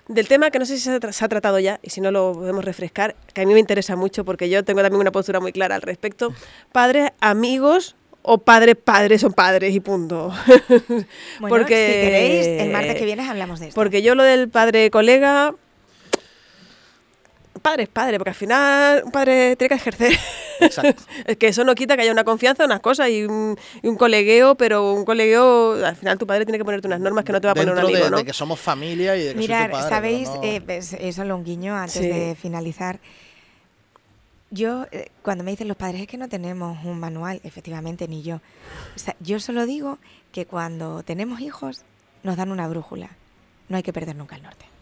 del 0.09 0.29
tema 0.29 0.51
que 0.51 0.59
no 0.59 0.65
sé 0.65 0.79
si 0.79 0.83
se 0.85 1.25
ha, 1.25 1.29
tratado 1.29 1.59
ya, 1.59 1.81
y 1.83 1.91
si 1.91 2.01
no 2.01 2.11
lo 2.11 2.33
podemos 2.33 2.65
refrescar, 2.65 3.17
que 3.35 3.43
a 3.43 3.47
mí 3.47 3.53
me 3.53 3.61
interesa 3.61 3.97
mucho 3.97 4.25
porque 4.25 4.49
yo 4.49 4.65
tengo 4.65 4.81
también 4.81 5.01
una 5.01 5.13
postura 5.13 5.41
muy 5.41 5.53
clara 5.53 5.75
al 5.75 5.83
respecto. 5.83 6.33
Padres, 6.73 7.11
amigos 7.21 7.97
o 8.29 8.39
padres, 8.39 8.75
padres 8.75 9.21
son 9.21 9.33
padres 9.33 9.73
y 9.73 9.79
punto. 9.79 10.33
porque, 11.49 11.87
si 11.87 11.93
queréis, 11.93 12.47
el 12.61 12.73
martes 12.73 12.97
que 12.97 13.05
viene 13.05 13.29
hablamos 13.29 13.61
de 13.61 13.69
esto. 13.69 13.81
Porque 13.81 14.03
yo 14.03 14.17
lo 14.17 14.25
del 14.25 14.49
padre 14.49 14.91
colega, 14.91 15.55
padre 17.67 17.83
es 17.83 17.89
padre, 17.89 18.19
porque 18.19 18.31
al 18.31 18.37
final 18.37 19.03
un 19.05 19.11
padre 19.11 19.57
tiene 19.57 19.69
que 19.71 19.75
ejercer. 19.75 20.19
Exacto. 20.61 21.03
es 21.27 21.37
que 21.37 21.49
eso 21.49 21.65
no 21.65 21.75
quita 21.75 21.97
que 21.97 22.03
haya 22.03 22.13
una 22.13 22.23
confianza, 22.23 22.65
unas 22.65 22.79
cosas 22.79 23.09
y 23.11 23.25
un, 23.25 23.57
colegueo, 23.99 24.55
pero 24.55 24.93
un 24.93 25.05
colegueo, 25.05 25.85
al 25.85 25.97
final 25.97 26.17
tu 26.17 26.29
padre 26.29 26.45
tiene 26.45 26.59
que 26.59 26.65
ponerte 26.65 26.87
unas 26.87 27.01
normas 27.01 27.25
que 27.25 27.33
no 27.33 27.41
te 27.41 27.49
va 27.49 27.53
a 27.53 27.55
poner 27.57 27.73
un 27.73 27.81
amigo, 27.81 28.05
de, 28.05 28.11
¿no? 28.11 28.19
de 28.19 28.25
que 28.25 28.33
somos 28.33 28.61
familia 28.61 29.17
y 29.17 29.25
de 29.25 29.33
que 29.33 29.39
Mirad, 29.39 29.63
soy 29.63 29.67
tu 29.67 29.73
padre, 29.73 29.89
¿sabéis? 29.89 30.29
Eh, 30.45 30.81
eso 31.01 31.25
lo 31.25 31.37
un 31.37 31.45
guiño 31.45 31.75
antes 31.77 32.01
de 32.01 32.37
finalizar. 32.41 33.01
Yo, 34.53 34.87
eh, 34.93 35.09
cuando 35.23 35.43
me 35.43 35.51
dicen 35.51 35.67
los 35.67 35.77
padres, 35.77 36.03
es 36.03 36.07
que 36.07 36.19
no 36.19 36.29
tenemos 36.29 36.79
un 36.85 37.01
manual, 37.01 37.41
efectivamente, 37.43 38.07
ni 38.07 38.23
yo. 38.23 38.41
yo 39.19 39.41
solo 39.41 39.67
digo 39.67 39.99
que 40.31 40.47
cuando 40.47 41.03
tenemos 41.03 41.41
hijos, 41.41 41.83
nos 42.23 42.37
dan 42.37 42.53
una 42.53 42.69
brújula. 42.69 43.11
No 43.69 43.77
hay 43.77 43.83
que 43.83 43.93
perder 43.93 44.15
nunca 44.15 44.37
el 44.37 44.45
norte. 44.45 44.76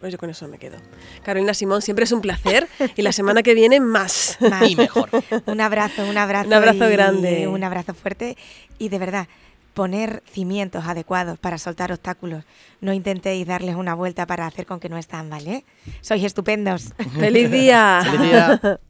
Pues 0.00 0.12
yo 0.12 0.18
con 0.18 0.30
eso 0.30 0.48
me 0.48 0.58
quedo. 0.58 0.78
Carolina 1.22 1.52
Simón, 1.52 1.82
siempre 1.82 2.04
es 2.04 2.12
un 2.12 2.22
placer 2.22 2.66
y 2.96 3.02
la 3.02 3.12
semana 3.12 3.42
que 3.42 3.54
viene 3.54 3.80
más. 3.80 4.38
Y 4.68 4.76
mejor. 4.76 5.10
un 5.46 5.60
abrazo, 5.60 6.06
un 6.06 6.16
abrazo. 6.16 6.48
Un 6.48 6.54
abrazo 6.54 6.88
grande. 6.88 7.46
Un 7.48 7.62
abrazo 7.62 7.94
fuerte 7.94 8.36
y 8.78 8.88
de 8.88 8.98
verdad, 8.98 9.28
poner 9.74 10.22
cimientos 10.30 10.84
adecuados 10.86 11.38
para 11.38 11.58
soltar 11.58 11.92
obstáculos. 11.92 12.44
No 12.80 12.92
intentéis 12.92 13.46
darles 13.46 13.76
una 13.76 13.94
vuelta 13.94 14.26
para 14.26 14.46
hacer 14.46 14.66
con 14.66 14.80
que 14.80 14.88
no 14.88 14.96
están, 14.96 15.28
¿vale? 15.28 15.64
Sois 16.00 16.24
estupendos. 16.24 16.92
¡Feliz 17.18 17.50
día! 17.50 18.00
¡Feliz 18.04 18.20
día! 18.20 18.80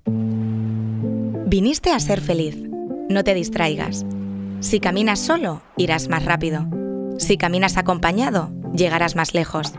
Viniste 1.46 1.90
a 1.90 1.98
ser 1.98 2.20
feliz. 2.20 2.56
No 3.08 3.24
te 3.24 3.34
distraigas. 3.34 4.04
Si 4.60 4.78
caminas 4.78 5.18
solo, 5.18 5.62
irás 5.76 6.08
más 6.08 6.24
rápido. 6.24 6.66
Si 7.18 7.36
caminas 7.36 7.76
acompañado, 7.76 8.52
llegarás 8.72 9.16
más 9.16 9.34
lejos. 9.34 9.72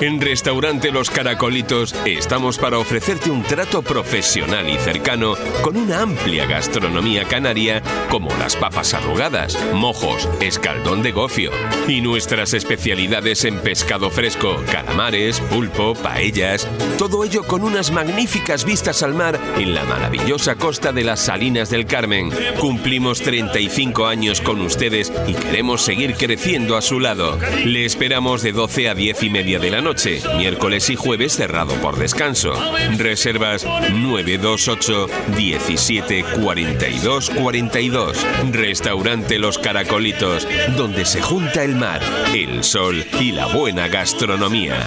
En 0.02 0.20
Restaurante 0.20 0.90
Los 0.90 1.10
Caracolitos 1.10 1.94
estamos 2.04 2.58
para 2.58 2.76
ofrecerte 2.76 3.30
un 3.30 3.44
trato 3.44 3.82
profesional 3.82 4.68
y 4.68 4.76
cercano 4.76 5.36
con 5.62 5.76
una 5.76 6.00
amplia 6.00 6.44
gastronomía 6.44 7.22
canaria 7.28 7.80
como 8.10 8.28
las 8.36 8.56
papas 8.56 8.94
arrugadas, 8.94 9.56
mojos, 9.72 10.28
escaldón 10.40 11.04
de 11.04 11.12
gofio 11.12 11.52
y 11.86 12.00
nuestras 12.00 12.52
especialidades 12.52 13.44
en 13.44 13.60
pescado 13.60 14.10
fresco, 14.10 14.60
calamares, 14.72 15.38
pulpo, 15.38 15.94
paellas, 15.94 16.66
todo 16.98 17.22
ello 17.22 17.44
con 17.44 17.62
unas 17.62 17.92
magníficas 17.92 18.64
vistas 18.64 19.04
al 19.04 19.14
mar 19.14 19.38
en 19.56 19.72
la 19.72 19.84
maravillosa 19.84 20.56
costa 20.56 20.90
de 20.90 21.04
las 21.04 21.20
Salinas 21.20 21.70
del 21.70 21.86
Carmen. 21.86 22.32
Cumplimos 22.58 23.20
35 23.20 24.08
años 24.08 24.40
con 24.40 24.62
ustedes 24.62 25.12
y 25.28 25.34
queremos 25.34 25.82
seguir 25.82 26.14
creciendo 26.14 26.76
a 26.76 26.82
su 26.82 26.98
lado. 26.98 27.38
Le 27.64 27.84
esperamos 27.84 28.42
de 28.42 28.50
12 28.50 28.88
a 28.88 28.96
10 28.96 29.22
y 29.22 29.30
media 29.30 29.60
de 29.60 29.70
la 29.70 29.80
noche 29.80 29.91
miércoles 30.36 30.88
y 30.90 30.96
jueves 30.96 31.34
cerrado 31.34 31.74
por 31.74 31.98
descanso. 31.98 32.52
Reservas 32.96 33.64
928 33.64 35.06
17 35.36 36.24
42 36.42 37.30
42. 37.30 38.26
Restaurante 38.52 39.38
Los 39.38 39.58
Caracolitos, 39.58 40.46
donde 40.76 41.04
se 41.04 41.20
junta 41.20 41.62
el 41.62 41.76
mar, 41.76 42.00
el 42.34 42.64
sol 42.64 43.04
y 43.20 43.32
la 43.32 43.46
buena 43.46 43.88
gastronomía. 43.88 44.86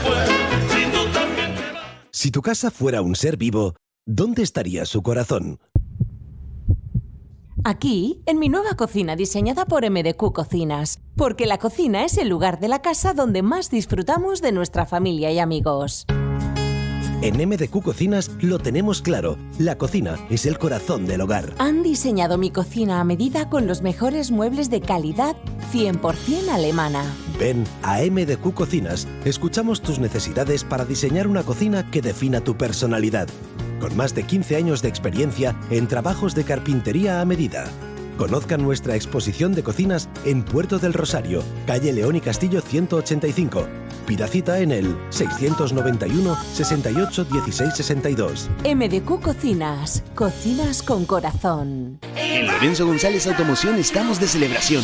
Si 2.11 2.31
tu 2.31 2.41
casa 2.41 2.71
fuera 2.71 3.01
un 3.01 3.15
ser 3.15 3.37
vivo, 3.37 3.75
¿dónde 4.05 4.41
estaría 4.41 4.85
su 4.85 5.03
corazón? 5.03 5.59
Aquí, 7.67 8.21
en 8.27 8.37
mi 8.37 8.47
nueva 8.47 8.75
cocina 8.75 9.15
diseñada 9.15 9.65
por 9.65 9.89
MDQ 9.89 10.31
Cocinas, 10.31 10.99
porque 11.15 11.47
la 11.47 11.57
cocina 11.57 12.05
es 12.05 12.19
el 12.19 12.29
lugar 12.29 12.59
de 12.59 12.67
la 12.67 12.83
casa 12.83 13.15
donde 13.15 13.41
más 13.41 13.71
disfrutamos 13.71 14.39
de 14.43 14.51
nuestra 14.51 14.85
familia 14.85 15.31
y 15.31 15.39
amigos. 15.39 16.05
En 17.23 17.49
MDQ 17.49 17.81
Cocinas 17.81 18.29
lo 18.39 18.59
tenemos 18.59 19.01
claro, 19.01 19.39
la 19.57 19.79
cocina 19.79 20.15
es 20.29 20.45
el 20.45 20.59
corazón 20.59 21.07
del 21.07 21.21
hogar. 21.21 21.55
Han 21.57 21.81
diseñado 21.81 22.37
mi 22.37 22.51
cocina 22.51 22.99
a 22.99 23.03
medida 23.03 23.49
con 23.49 23.65
los 23.65 23.81
mejores 23.81 24.29
muebles 24.29 24.69
de 24.69 24.81
calidad 24.81 25.35
100% 25.73 26.49
alemana. 26.49 27.03
Ven 27.39 27.63
a 27.81 27.97
MDQ 27.97 28.53
Cocinas, 28.53 29.07
escuchamos 29.25 29.81
tus 29.81 29.97
necesidades 29.97 30.63
para 30.63 30.85
diseñar 30.85 31.25
una 31.25 31.41
cocina 31.41 31.89
que 31.89 32.03
defina 32.03 32.41
tu 32.41 32.55
personalidad 32.55 33.27
con 33.79 33.95
más 33.95 34.15
de 34.15 34.23
15 34.23 34.55
años 34.55 34.81
de 34.81 34.89
experiencia 34.89 35.55
en 35.69 35.87
trabajos 35.87 36.35
de 36.35 36.43
carpintería 36.43 37.21
a 37.21 37.25
medida. 37.25 37.65
Conozcan 38.17 38.63
nuestra 38.63 38.95
exposición 38.95 39.53
de 39.53 39.63
cocinas 39.63 40.09
en 40.23 40.43
Puerto 40.43 40.79
del 40.79 40.93
Rosario, 40.93 41.43
calle 41.67 41.91
León 41.91 42.15
y 42.15 42.21
Castillo 42.21 42.61
185. 42.61 43.67
Pida 44.07 44.27
cita 44.27 44.59
en 44.59 44.71
el 44.71 44.95
691 45.09 46.37
68 46.53 47.25
16 47.25 47.73
62. 47.75 48.49
MDQ 48.63 49.21
Cocinas. 49.21 50.03
Cocinas 50.13 50.81
con 50.81 51.05
corazón. 51.05 51.99
En 52.15 52.47
Lorenzo 52.47 52.85
González 52.85 53.27
Automoción 53.27 53.75
estamos 53.79 54.19
de 54.19 54.27
celebración. 54.27 54.83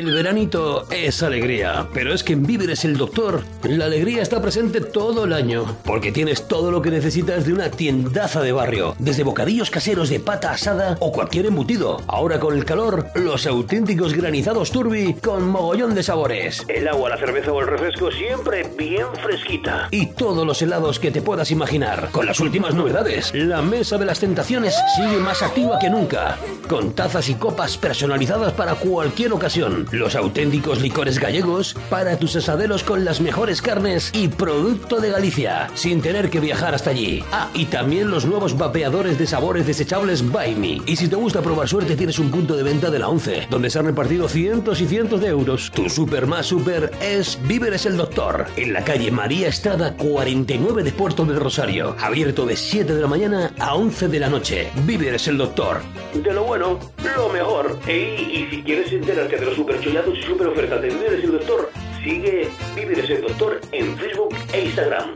El 0.00 0.14
veranito 0.14 0.86
es 0.92 1.24
alegría, 1.24 1.88
pero 1.92 2.14
es 2.14 2.22
que 2.22 2.32
en 2.34 2.46
Víveres 2.46 2.84
el 2.84 2.96
Doctor 2.96 3.42
la 3.64 3.86
alegría 3.86 4.22
está 4.22 4.40
presente 4.40 4.80
todo 4.80 5.24
el 5.24 5.32
año, 5.32 5.76
porque 5.84 6.12
tienes 6.12 6.46
todo 6.46 6.70
lo 6.70 6.80
que 6.80 6.92
necesitas 6.92 7.44
de 7.44 7.52
una 7.52 7.72
tiendaza 7.72 8.40
de 8.40 8.52
barrio, 8.52 8.94
desde 9.00 9.24
bocadillos 9.24 9.70
caseros 9.70 10.08
de 10.08 10.20
pata 10.20 10.52
asada 10.52 10.96
o 11.00 11.10
cualquier 11.10 11.46
embutido. 11.46 12.00
Ahora 12.06 12.38
con 12.38 12.54
el 12.54 12.64
calor, 12.64 13.06
los 13.16 13.44
auténticos 13.48 14.14
granizados 14.14 14.70
turbi 14.70 15.14
con 15.14 15.48
mogollón 15.48 15.96
de 15.96 16.04
sabores. 16.04 16.64
El 16.68 16.86
agua, 16.86 17.10
la 17.10 17.18
cerveza 17.18 17.52
o 17.52 17.60
el 17.60 17.66
refresco 17.66 18.12
siempre 18.12 18.70
bien 18.78 19.06
fresquita. 19.20 19.88
Y 19.90 20.06
todos 20.12 20.46
los 20.46 20.62
helados 20.62 21.00
que 21.00 21.10
te 21.10 21.22
puedas 21.22 21.50
imaginar, 21.50 22.10
con 22.12 22.24
las 22.24 22.38
últimas 22.38 22.72
novedades. 22.72 23.34
La 23.34 23.62
mesa 23.62 23.98
de 23.98 24.04
las 24.04 24.20
tentaciones 24.20 24.76
sigue 24.94 25.18
más 25.18 25.42
activa 25.42 25.80
que 25.80 25.90
nunca, 25.90 26.38
con 26.68 26.92
tazas 26.92 27.28
y 27.28 27.34
copas 27.34 27.76
personalizadas 27.76 28.52
para 28.52 28.76
cualquier 28.76 29.32
ocasión. 29.32 29.87
Los 29.90 30.16
auténticos 30.16 30.82
licores 30.82 31.18
gallegos 31.18 31.74
para 31.88 32.18
tus 32.18 32.36
asaderos 32.36 32.82
con 32.82 33.06
las 33.06 33.22
mejores 33.22 33.62
carnes 33.62 34.10
y 34.12 34.28
producto 34.28 35.00
de 35.00 35.10
Galicia, 35.10 35.70
sin 35.74 36.02
tener 36.02 36.28
que 36.28 36.40
viajar 36.40 36.74
hasta 36.74 36.90
allí. 36.90 37.24
Ah, 37.32 37.48
y 37.54 37.64
también 37.66 38.10
los 38.10 38.26
nuevos 38.26 38.58
vapeadores 38.58 39.18
de 39.18 39.26
sabores 39.26 39.66
desechables 39.66 40.30
By 40.30 40.54
Me. 40.56 40.82
Y 40.84 40.96
si 40.96 41.08
te 41.08 41.16
gusta 41.16 41.40
probar 41.40 41.68
suerte, 41.68 41.96
tienes 41.96 42.18
un 42.18 42.30
punto 42.30 42.54
de 42.54 42.64
venta 42.64 42.90
de 42.90 42.98
la 42.98 43.08
11, 43.08 43.46
donde 43.48 43.70
se 43.70 43.78
han 43.78 43.86
repartido 43.86 44.28
cientos 44.28 44.82
y 44.82 44.86
cientos 44.86 45.22
de 45.22 45.28
euros. 45.28 45.70
Tu 45.70 45.88
super 45.88 46.26
más 46.26 46.44
super 46.44 46.90
es 47.00 47.38
Víveres 47.46 47.86
el 47.86 47.96
Doctor, 47.96 48.46
en 48.56 48.74
la 48.74 48.84
calle 48.84 49.10
María 49.10 49.48
Estrada 49.48 49.96
49 49.96 50.82
de 50.82 50.92
Puerto 50.92 51.24
del 51.24 51.40
Rosario, 51.40 51.96
abierto 51.98 52.44
de 52.44 52.56
7 52.56 52.94
de 52.94 53.00
la 53.00 53.06
mañana 53.06 53.52
a 53.58 53.74
11 53.74 54.08
de 54.08 54.20
la 54.20 54.28
noche. 54.28 54.70
Víveres 54.84 55.28
el 55.28 55.38
Doctor. 55.38 55.80
De 56.12 56.32
lo 56.32 56.44
bueno, 56.44 56.78
lo 57.16 57.28
mejor. 57.30 57.78
Y 57.88 58.46
si 58.50 58.62
quieres 58.62 58.92
enterarte 58.92 59.36
de 59.38 59.46
los 59.46 59.54
super 59.54 59.77
chollados 59.80 60.18
y 60.18 60.22
super 60.22 60.46
ofertas 60.48 60.82
de 60.82 60.88
Víveres 60.88 61.24
el 61.24 61.32
Doctor, 61.32 61.70
sigue 62.02 62.48
Víveres 62.74 63.10
el 63.10 63.22
Doctor 63.22 63.60
en 63.72 63.96
Facebook 63.96 64.34
e 64.52 64.64
Instagram. 64.66 65.14